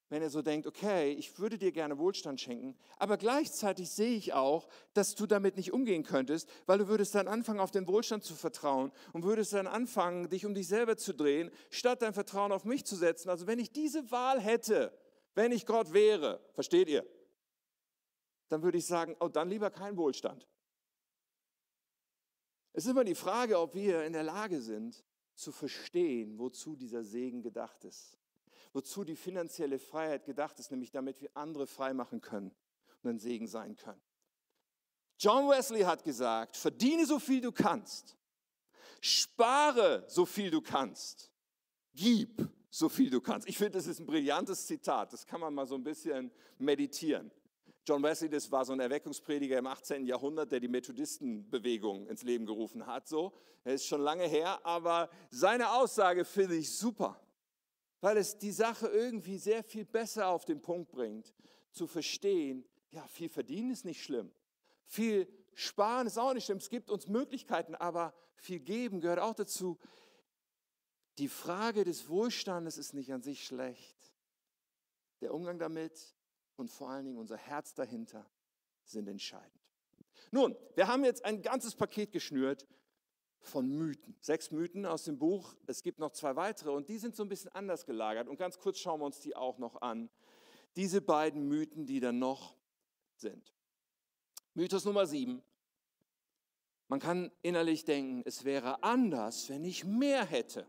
[0.08, 4.32] wenn er so denkt, okay, ich würde dir gerne Wohlstand schenken, aber gleichzeitig sehe ich
[4.32, 8.24] auch, dass du damit nicht umgehen könntest, weil du würdest dann anfangen, auf den Wohlstand
[8.24, 12.52] zu vertrauen und würdest dann anfangen, dich um dich selber zu drehen, statt dein Vertrauen
[12.52, 13.28] auf mich zu setzen.
[13.28, 14.96] Also wenn ich diese Wahl hätte,
[15.34, 17.06] wenn ich Gott wäre, versteht ihr?
[18.48, 20.48] Dann würde ich sagen, oh, dann lieber kein Wohlstand.
[22.72, 27.04] Es ist immer die Frage, ob wir in der Lage sind, zu verstehen, wozu dieser
[27.04, 28.18] Segen gedacht ist
[28.72, 32.54] wozu die finanzielle Freiheit gedacht ist, nämlich damit wir andere frei machen können
[33.02, 34.00] und ein Segen sein können.
[35.18, 38.16] John Wesley hat gesagt, verdiene so viel du kannst,
[39.00, 41.32] spare so viel du kannst,
[41.94, 43.48] gib so viel du kannst.
[43.48, 47.30] Ich finde, das ist ein brillantes Zitat, das kann man mal so ein bisschen meditieren.
[47.84, 50.04] John Wesley, das war so ein Erweckungsprediger im 18.
[50.04, 53.08] Jahrhundert, der die Methodistenbewegung ins Leben gerufen hat.
[53.08, 53.32] So,
[53.64, 57.18] er ist schon lange her, aber seine Aussage finde ich super
[58.00, 61.34] weil es die Sache irgendwie sehr viel besser auf den Punkt bringt,
[61.70, 64.32] zu verstehen, ja, viel verdienen ist nicht schlimm,
[64.86, 69.34] viel sparen ist auch nicht schlimm, es gibt uns Möglichkeiten, aber viel geben gehört auch
[69.34, 69.78] dazu.
[71.18, 73.96] Die Frage des Wohlstandes ist nicht an sich schlecht.
[75.20, 76.14] Der Umgang damit
[76.56, 78.24] und vor allen Dingen unser Herz dahinter
[78.84, 79.52] sind entscheidend.
[80.30, 82.66] Nun, wir haben jetzt ein ganzes Paket geschnürt
[83.40, 84.16] von Mythen.
[84.20, 85.54] Sechs Mythen aus dem Buch.
[85.66, 88.28] Es gibt noch zwei weitere und die sind so ein bisschen anders gelagert.
[88.28, 90.10] Und ganz kurz schauen wir uns die auch noch an.
[90.76, 92.56] Diese beiden Mythen, die dann noch
[93.16, 93.52] sind.
[94.54, 95.42] Mythos Nummer sieben.
[96.88, 100.66] Man kann innerlich denken, es wäre anders, wenn ich mehr hätte.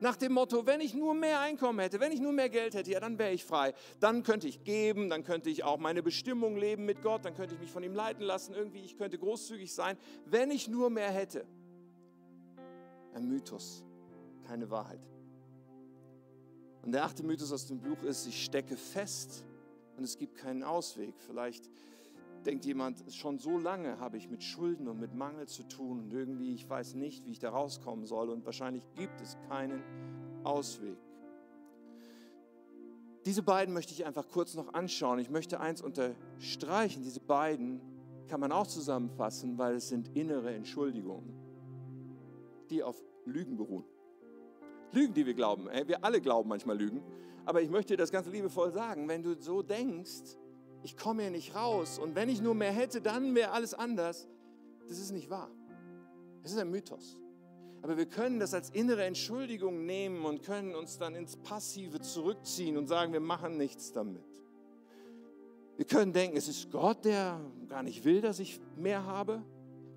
[0.00, 2.90] Nach dem Motto, wenn ich nur mehr Einkommen hätte, wenn ich nur mehr Geld hätte,
[2.90, 3.72] ja, dann wäre ich frei.
[3.98, 7.54] Dann könnte ich geben, dann könnte ich auch meine Bestimmung leben mit Gott, dann könnte
[7.54, 9.96] ich mich von ihm leiten lassen, irgendwie, ich könnte großzügig sein,
[10.26, 11.46] wenn ich nur mehr hätte.
[13.16, 13.82] Ein Mythos,
[14.46, 15.00] keine Wahrheit.
[16.82, 19.46] Und der achte Mythos aus dem Buch ist, ich stecke fest
[19.96, 21.14] und es gibt keinen Ausweg.
[21.26, 21.70] Vielleicht
[22.44, 26.12] denkt jemand, schon so lange habe ich mit Schulden und mit Mangel zu tun und
[26.12, 29.82] irgendwie, ich weiß nicht, wie ich da rauskommen soll und wahrscheinlich gibt es keinen
[30.44, 30.98] Ausweg.
[33.24, 35.20] Diese beiden möchte ich einfach kurz noch anschauen.
[35.20, 37.80] Ich möchte eins unterstreichen, diese beiden
[38.28, 41.45] kann man auch zusammenfassen, weil es sind innere Entschuldigungen,
[42.70, 43.84] die auf Lügen beruhen.
[44.92, 45.68] Lügen, die wir glauben.
[45.86, 47.02] Wir alle glauben manchmal Lügen.
[47.44, 50.36] Aber ich möchte dir das ganz liebevoll sagen, wenn du so denkst,
[50.82, 54.28] ich komme hier nicht raus und wenn ich nur mehr hätte, dann wäre alles anders.
[54.88, 55.50] Das ist nicht wahr.
[56.42, 57.18] Das ist ein Mythos.
[57.82, 62.76] Aber wir können das als innere Entschuldigung nehmen und können uns dann ins Passive zurückziehen
[62.76, 64.24] und sagen, wir machen nichts damit.
[65.76, 69.42] Wir können denken, es ist Gott, der gar nicht will, dass ich mehr habe.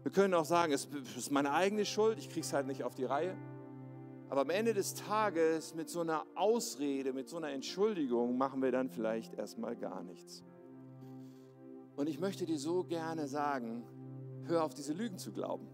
[0.04, 0.88] Wir können auch sagen, es
[1.18, 3.36] ist meine eigene Schuld, ich kriege es halt nicht auf die Reihe.
[4.30, 8.72] Aber am Ende des Tages mit so einer Ausrede, mit so einer Entschuldigung machen wir
[8.72, 10.43] dann vielleicht erstmal gar nichts.
[11.95, 13.84] Und ich möchte dir so gerne sagen,
[14.45, 15.68] hör auf diese Lügen zu glauben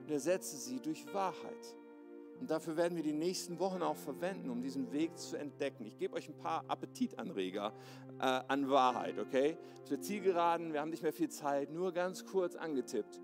[0.00, 1.76] und ersetze sie durch Wahrheit.
[2.40, 5.84] Und dafür werden wir die nächsten Wochen auch verwenden, um diesen Weg zu entdecken.
[5.84, 7.72] Ich gebe euch ein paar Appetitanreger
[8.20, 9.56] äh, an Wahrheit, okay?
[9.84, 13.20] Zur Zielgeraden, wir haben nicht mehr viel Zeit, nur ganz kurz angetippt.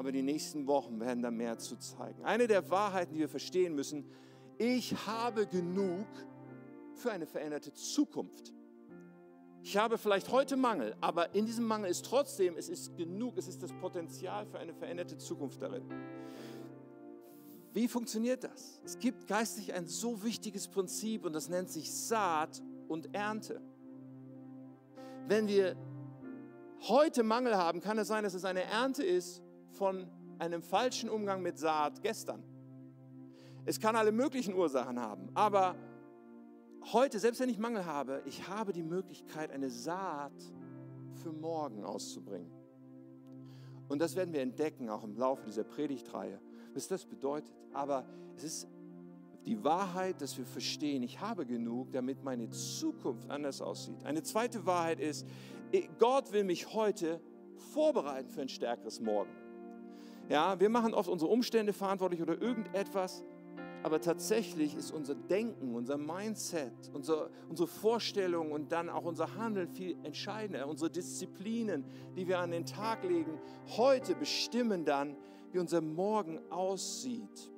[0.00, 2.24] Aber die nächsten Wochen werden da mehr zu zeigen.
[2.24, 4.06] Eine der Wahrheiten, die wir verstehen müssen,
[4.56, 6.06] ich habe genug
[6.94, 8.54] für eine veränderte Zukunft.
[9.62, 13.46] Ich habe vielleicht heute Mangel, aber in diesem Mangel ist trotzdem, es ist genug, es
[13.46, 15.84] ist das Potenzial für eine veränderte Zukunft darin.
[17.74, 18.80] Wie funktioniert das?
[18.82, 23.60] Es gibt geistig ein so wichtiges Prinzip und das nennt sich Saat und Ernte.
[25.28, 25.76] Wenn wir
[26.88, 29.42] heute Mangel haben, kann es sein, dass es eine Ernte ist
[29.80, 30.06] von
[30.38, 32.42] einem falschen Umgang mit Saat gestern.
[33.64, 35.74] Es kann alle möglichen Ursachen haben, aber
[36.92, 40.34] heute, selbst wenn ich Mangel habe, ich habe die Möglichkeit, eine Saat
[41.22, 42.52] für morgen auszubringen.
[43.88, 46.38] Und das werden wir entdecken, auch im Laufe dieser Predigtreihe,
[46.74, 47.54] was das bedeutet.
[47.72, 48.04] Aber
[48.36, 48.68] es ist
[49.46, 54.04] die Wahrheit, dass wir verstehen, ich habe genug, damit meine Zukunft anders aussieht.
[54.04, 55.26] Eine zweite Wahrheit ist,
[55.98, 57.18] Gott will mich heute
[57.72, 59.39] vorbereiten für ein stärkeres Morgen.
[60.30, 63.24] Ja, wir machen oft unsere Umstände verantwortlich oder irgendetwas,
[63.82, 69.68] aber tatsächlich ist unser Denken, unser Mindset, unsere, unsere Vorstellung und dann auch unser Handeln
[69.68, 70.68] viel entscheidender.
[70.68, 73.40] Unsere Disziplinen, die wir an den Tag legen,
[73.76, 75.16] heute bestimmen dann,
[75.50, 77.50] wie unser Morgen aussieht.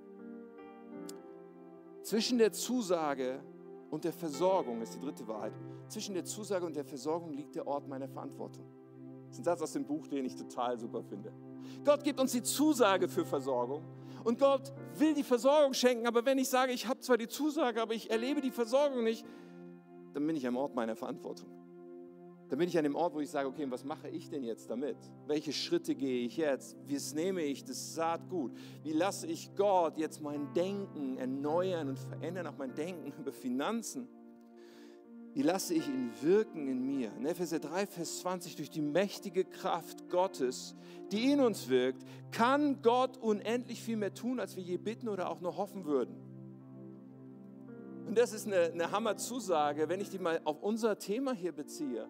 [2.00, 3.42] Zwischen der Zusage
[3.90, 5.52] und der Versorgung ist die dritte Wahrheit.
[5.88, 8.64] Zwischen der Zusage und der Versorgung liegt der Ort meiner Verantwortung.
[9.32, 11.32] Das ist ein Satz aus dem Buch, den ich total super finde.
[11.86, 13.82] Gott gibt uns die Zusage für Versorgung
[14.24, 17.80] und Gott will die Versorgung schenken, aber wenn ich sage, ich habe zwar die Zusage,
[17.80, 19.24] aber ich erlebe die Versorgung nicht,
[20.12, 21.48] dann bin ich am Ort meiner Verantwortung.
[22.50, 24.68] Dann bin ich an dem Ort, wo ich sage, okay, was mache ich denn jetzt
[24.68, 24.98] damit?
[25.26, 26.76] Welche Schritte gehe ich jetzt?
[26.84, 28.52] Wie nehme ich das Saatgut?
[28.82, 34.06] Wie lasse ich Gott jetzt mein Denken erneuern und verändern, auch mein Denken über Finanzen?
[35.34, 37.10] Wie lasse ich ihn wirken in mir?
[37.16, 40.74] In Epheser 3, Vers 20, durch die mächtige Kraft Gottes,
[41.10, 45.30] die in uns wirkt, kann Gott unendlich viel mehr tun, als wir je bitten oder
[45.30, 46.14] auch nur hoffen würden.
[48.06, 52.06] Und das ist eine, eine Hammer-Zusage, wenn ich die mal auf unser Thema hier beziehe.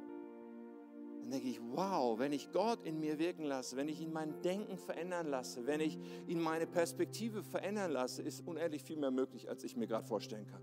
[1.20, 4.42] Dann denke ich, wow, wenn ich Gott in mir wirken lasse, wenn ich ihn mein
[4.42, 5.96] Denken verändern lasse, wenn ich
[6.26, 10.46] ihn meine Perspektive verändern lasse, ist unendlich viel mehr möglich, als ich mir gerade vorstellen
[10.46, 10.62] kann.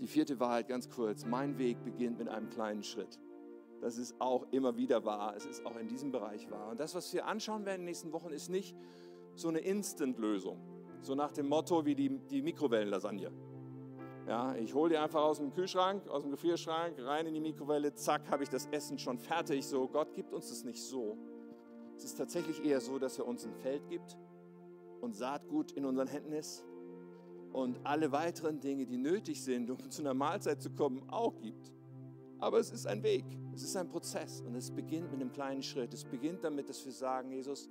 [0.00, 3.18] Die vierte Wahrheit ganz kurz, mein Weg beginnt mit einem kleinen Schritt.
[3.80, 6.70] Das ist auch immer wieder wahr, es ist auch in diesem Bereich wahr.
[6.70, 8.76] Und das, was wir anschauen werden in den nächsten Wochen, ist nicht
[9.34, 10.58] so eine Instant-Lösung,
[11.00, 13.32] so nach dem Motto wie die, die Mikrowellenlasagne.
[14.26, 17.94] Ja, ich hole die einfach aus dem Kühlschrank, aus dem Gefrierschrank, rein in die Mikrowelle,
[17.94, 19.64] zack, habe ich das Essen schon fertig.
[19.66, 21.16] So, Gott gibt uns das nicht so.
[21.96, 24.18] Es ist tatsächlich eher so, dass er uns ein Feld gibt
[25.00, 26.64] und Saatgut in unseren Händen ist
[27.56, 31.72] und alle weiteren Dinge, die nötig sind, um zu einer Mahlzeit zu kommen, auch gibt.
[32.38, 35.62] Aber es ist ein Weg, es ist ein Prozess und es beginnt mit einem kleinen
[35.62, 35.94] Schritt.
[35.94, 37.70] Es beginnt damit, dass wir sagen, Jesus,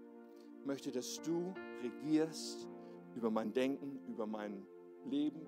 [0.60, 2.68] ich möchte, dass du regierst
[3.16, 4.66] über mein Denken, über mein
[5.06, 5.46] Leben,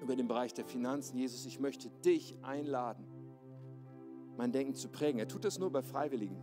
[0.00, 1.18] über den Bereich der Finanzen.
[1.18, 3.04] Jesus, ich möchte dich einladen,
[4.36, 5.18] mein Denken zu prägen.
[5.18, 6.36] Er tut das nur bei Freiwilligen.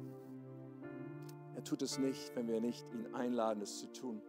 [1.55, 4.21] Er tut es nicht, wenn wir nicht ihn einladen, es zu tun.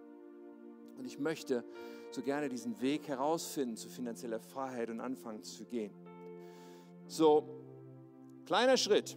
[0.99, 1.65] Und ich möchte
[2.11, 5.93] so gerne diesen Weg herausfinden zu finanzieller Freiheit und anfangen zu gehen.
[7.07, 7.45] So,
[8.47, 9.17] kleiner Schritt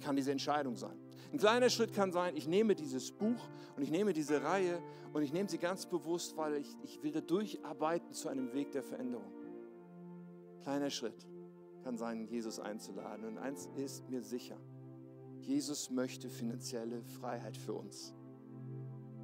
[0.00, 0.98] kann diese Entscheidung sein.
[1.32, 5.22] Ein kleiner Schritt kann sein, ich nehme dieses Buch und ich nehme diese Reihe und
[5.22, 9.32] ich nehme sie ganz bewusst, weil ich, ich will durcharbeiten zu einem Weg der Veränderung.
[10.62, 11.26] Kleiner Schritt
[11.82, 13.24] kann sein, Jesus einzuladen.
[13.24, 14.56] Und eins ist mir sicher,
[15.40, 18.14] Jesus möchte finanzielle Freiheit für uns.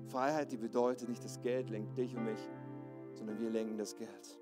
[0.09, 2.40] Freiheit, die bedeutet nicht, das Geld lenkt dich und mich,
[3.12, 4.38] sondern wir lenken das Geld.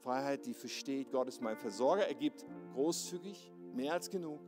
[0.00, 4.40] Freiheit, die versteht, Gott ist mein Versorger, er gibt großzügig, mehr als genug,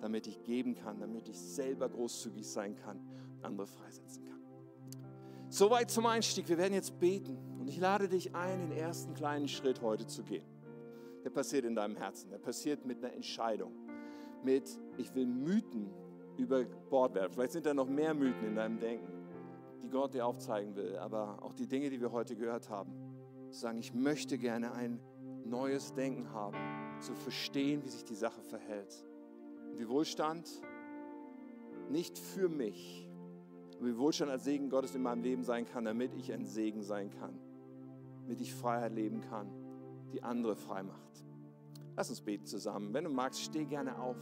[0.00, 2.98] damit ich geben kann, damit ich selber großzügig sein kann
[3.36, 4.40] und andere freisetzen kann.
[5.48, 6.48] Soweit zum Einstieg.
[6.48, 10.24] Wir werden jetzt beten und ich lade dich ein, den ersten kleinen Schritt heute zu
[10.24, 10.44] gehen.
[11.22, 13.72] Der passiert in deinem Herzen, der passiert mit einer Entscheidung,
[14.42, 15.90] mit ich will Mythen
[16.36, 17.34] über Bord werfen.
[17.34, 19.23] Vielleicht sind da noch mehr Mythen in deinem Denken,
[19.84, 22.92] die Gott dir aufzeigen will, aber auch die Dinge, die wir heute gehört haben.
[23.50, 24.98] Zu sagen, ich möchte gerne ein
[25.44, 26.56] neues Denken haben,
[27.00, 29.04] zu verstehen, wie sich die Sache verhält.
[29.70, 30.50] Und wie Wohlstand
[31.90, 33.08] nicht für mich,
[33.76, 36.82] aber wie Wohlstand als Segen Gottes in meinem Leben sein kann, damit ich ein Segen
[36.82, 37.38] sein kann,
[38.22, 39.48] damit ich Freiheit leben kann,
[40.12, 41.24] die andere frei macht.
[41.96, 42.94] Lass uns beten zusammen.
[42.94, 44.16] Wenn du magst, steh gerne auf.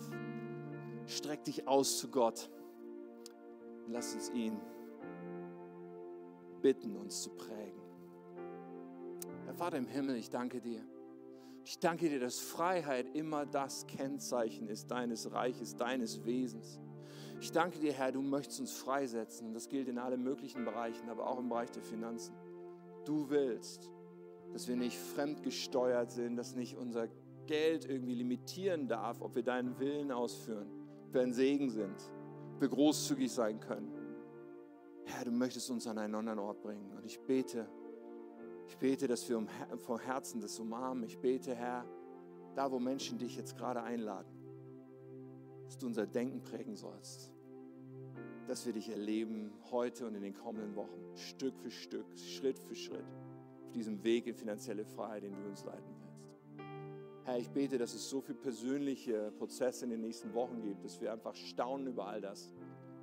[1.07, 2.51] Streck dich aus zu Gott.
[3.89, 4.61] Lass uns ihn
[6.63, 7.83] bitten, uns zu prägen.
[9.45, 10.81] Herr Vater im Himmel, ich danke dir.
[11.65, 16.81] Ich danke dir, dass Freiheit immer das Kennzeichen ist deines Reiches, deines Wesens.
[17.41, 21.09] Ich danke dir, Herr, du möchtest uns freisetzen und das gilt in allen möglichen Bereichen,
[21.11, 22.35] aber auch im Bereich der Finanzen.
[23.05, 23.91] Du willst,
[24.53, 27.09] dass wir nicht fremdgesteuert sind, dass nicht unser
[27.47, 30.83] Geld irgendwie limitieren darf, ob wir deinen Willen ausführen
[31.13, 31.97] wir ein Segen sind,
[32.59, 33.92] wir großzügig sein können.
[35.05, 36.93] Herr, du möchtest uns an einen anderen Ort bringen.
[36.97, 37.69] Und ich bete,
[38.69, 39.45] ich bete, dass wir
[39.77, 41.05] vom Herzen das umarmen.
[41.05, 41.85] Ich bete, Herr,
[42.55, 44.33] da wo Menschen dich jetzt gerade einladen,
[45.65, 47.33] dass du unser Denken prägen sollst.
[48.47, 52.75] Dass wir dich erleben heute und in den kommenden Wochen, Stück für Stück, Schritt für
[52.75, 53.07] Schritt,
[53.65, 56.03] auf diesem Weg in finanzielle Freiheit, den du uns leiten willst.
[57.25, 61.01] Herr, ich bete, dass es so viele persönliche Prozesse in den nächsten Wochen gibt, dass
[61.01, 62.53] wir einfach staunen über all das,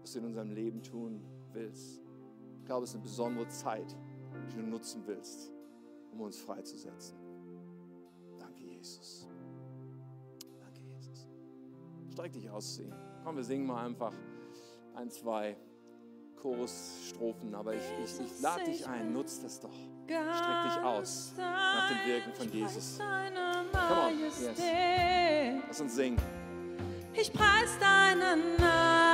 [0.01, 1.23] was du in unserem Leben tun
[1.53, 2.01] willst.
[2.59, 3.95] Ich glaube, es ist eine besondere Zeit,
[4.49, 5.51] die du nutzen willst,
[6.11, 7.17] um uns freizusetzen.
[8.39, 9.27] Danke, Jesus.
[10.59, 11.27] Danke, Jesus.
[12.11, 12.93] Streck dich aus zu ihm.
[13.23, 14.13] Komm, wir singen mal einfach
[14.95, 15.57] ein, zwei
[16.41, 19.73] Chorusstrophen, aber ich, ich, ich lade dich ein, nutz das doch.
[20.05, 22.97] Streck dich aus nach dem Wirken von Jesus.
[22.97, 24.41] Come on, yes.
[25.67, 26.17] Lass uns singen.
[27.13, 29.08] Ich preis deinen Namen,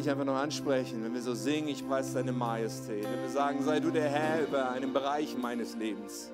[0.00, 3.28] will ich einfach noch ansprechen, wenn wir so singen, ich preise deine Majestät, wenn wir
[3.28, 6.32] sagen, sei du der Herr über einen Bereich meines Lebens,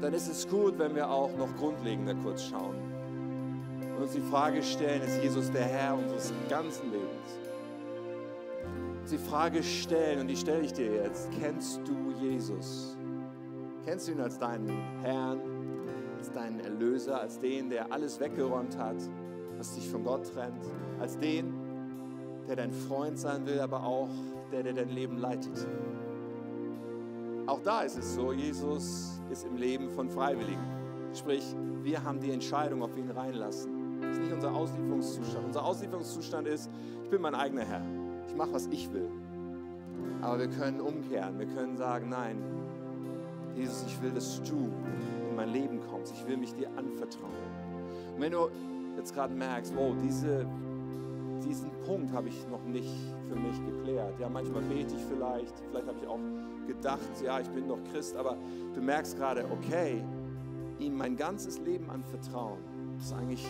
[0.00, 2.74] dann ist es gut, wenn wir auch noch grundlegender kurz schauen
[3.96, 7.38] und uns die Frage stellen, ist Jesus der Herr unseres ganzen Lebens?
[9.02, 12.96] Uns die Frage stellen, und die stelle ich dir jetzt, kennst du Jesus?
[13.84, 14.70] Kennst du ihn als deinen
[15.02, 15.38] Herrn,
[16.18, 18.96] als deinen Erlöser, als den, der alles weggeräumt hat,
[19.56, 20.64] was dich von Gott trennt,
[20.98, 21.63] als den,
[22.48, 24.08] der dein Freund sein will, aber auch
[24.52, 25.66] der, der dein Leben leitet.
[27.46, 30.62] Auch da ist es so, Jesus ist im Leben von Freiwilligen.
[31.12, 31.44] Sprich,
[31.82, 34.00] wir haben die Entscheidung, ob wir ihn reinlassen.
[34.00, 35.46] Das ist nicht unser Auslieferungszustand.
[35.46, 36.70] Unser Auslieferungszustand ist,
[37.04, 37.82] ich bin mein eigener Herr.
[38.26, 39.08] Ich mache, was ich will.
[40.22, 41.38] Aber wir können umkehren.
[41.38, 42.42] Wir können sagen, nein,
[43.54, 44.72] Jesus, ich will, dass du
[45.28, 46.14] in mein Leben kommst.
[46.14, 47.32] Ich will mich dir anvertrauen.
[48.14, 48.48] Und wenn du
[48.96, 50.46] jetzt gerade merkst, wow, diese,
[51.44, 52.92] diesen Punkt habe ich noch nicht
[53.28, 54.18] für mich geklärt.
[54.18, 56.18] Ja, manchmal bete ich vielleicht, vielleicht habe ich auch
[56.66, 58.36] gedacht, ja, ich bin doch Christ, aber
[58.74, 60.02] du merkst gerade, okay,
[60.78, 62.58] ihm mein ganzes Leben anvertrauen,
[62.96, 63.46] das ist eigentlich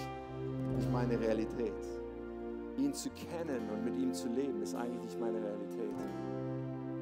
[0.76, 1.72] nicht meine Realität.
[2.76, 5.94] Ihn zu kennen und mit ihm zu leben, ist eigentlich nicht meine Realität.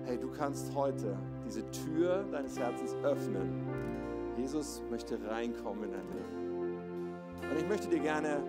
[0.04, 1.16] Hey, du kannst heute
[1.46, 3.66] diese Tür deines Herzens öffnen.
[4.36, 6.42] Jesus möchte reinkommen in dein Leben.
[7.50, 8.42] Und ich möchte dir gerne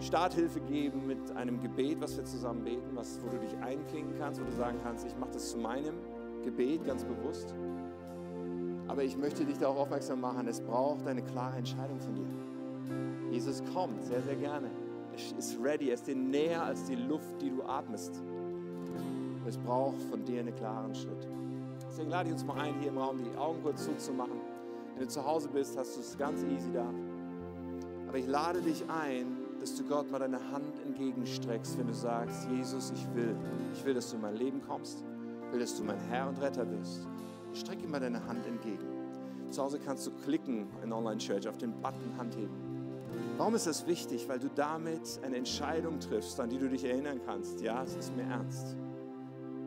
[0.00, 4.40] Starthilfe geben mit einem Gebet, was wir zusammen beten, was, wo du dich einklingen kannst,
[4.40, 5.94] wo du sagen kannst, ich mache das zu meinem
[6.44, 7.54] Gebet ganz bewusst.
[8.86, 12.26] Aber ich möchte dich darauf aufmerksam machen, es braucht eine klare Entscheidung von dir.
[13.30, 14.70] Jesus kommt sehr, sehr gerne.
[15.12, 18.22] Er ist ready, er ist dir näher als die Luft, die du atmest.
[19.46, 21.28] Es braucht von dir einen klaren Schritt.
[21.88, 24.40] Deswegen lade ich uns mal ein, hier im Raum die Augen kurz zuzumachen.
[24.94, 26.86] Wenn du zu Hause bist, hast du es ganz easy da.
[28.08, 32.46] Aber ich lade dich ein, dass du Gott mal deine Hand entgegenstreckst, wenn du sagst,
[32.50, 33.34] Jesus, ich will,
[33.72, 35.02] ich will, dass du in mein Leben kommst,
[35.46, 37.08] ich will, dass du mein Herr und Retter bist.
[37.54, 38.84] Streck ihm mal deine Hand entgegen.
[39.48, 42.52] Zu Hause kannst du klicken in Online Church auf den Button Hand heben.
[43.38, 44.28] Warum ist das wichtig?
[44.28, 47.62] Weil du damit eine Entscheidung triffst, an die du dich erinnern kannst.
[47.62, 48.76] Ja, es ist mir ernst.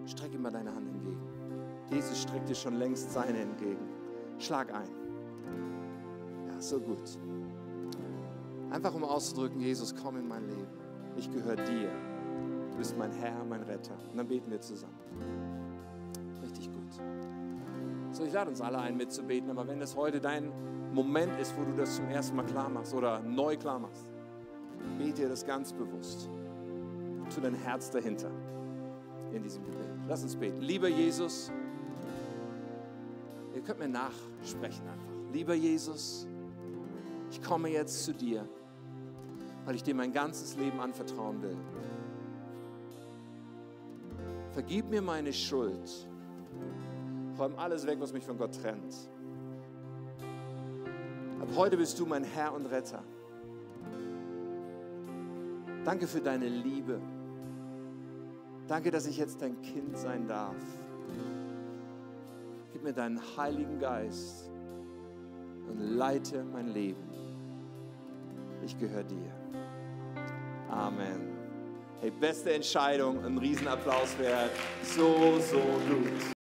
[0.05, 1.23] Streck ihm mal deine Hand entgegen.
[1.89, 3.87] Jesus streckt dir schon längst seine entgegen.
[4.37, 4.89] Schlag ein.
[6.51, 7.17] Ja, so gut.
[8.69, 10.67] Einfach um auszudrücken, Jesus, komm in mein Leben.
[11.15, 11.89] Ich gehöre dir.
[12.71, 13.97] Du bist mein Herr, mein Retter.
[14.11, 14.97] Und dann beten wir zusammen.
[16.41, 17.01] Richtig gut.
[18.11, 20.51] So, ich lade uns alle ein, mitzubeten, aber wenn das heute dein
[20.93, 24.11] Moment ist, wo du das zum ersten Mal klar machst oder neu klar machst,
[24.97, 26.29] bete dir das ganz bewusst.
[27.33, 28.31] Tu dein Herz dahinter
[29.33, 29.87] in diesem Gebet.
[30.07, 30.61] Lass uns beten.
[30.61, 31.51] Lieber Jesus,
[33.53, 35.33] ihr könnt mir nachsprechen einfach.
[35.33, 36.27] Lieber Jesus,
[37.31, 38.47] ich komme jetzt zu dir,
[39.65, 41.57] weil ich dir mein ganzes Leben anvertrauen will.
[44.51, 46.07] Vergib mir meine Schuld.
[47.37, 48.95] Räum alles weg, was mich von Gott trennt.
[51.39, 53.03] Ab heute bist du mein Herr und Retter.
[55.85, 56.99] Danke für deine Liebe.
[58.67, 60.55] Danke, dass ich jetzt dein Kind sein darf.
[62.73, 64.51] Gib mir deinen Heiligen Geist
[65.67, 67.03] und leite mein Leben.
[68.63, 69.31] Ich gehöre dir.
[70.69, 71.37] Amen.
[72.01, 74.51] Hey, beste Entscheidung, ein Riesenapplaus wert.
[74.83, 76.35] So, so gut.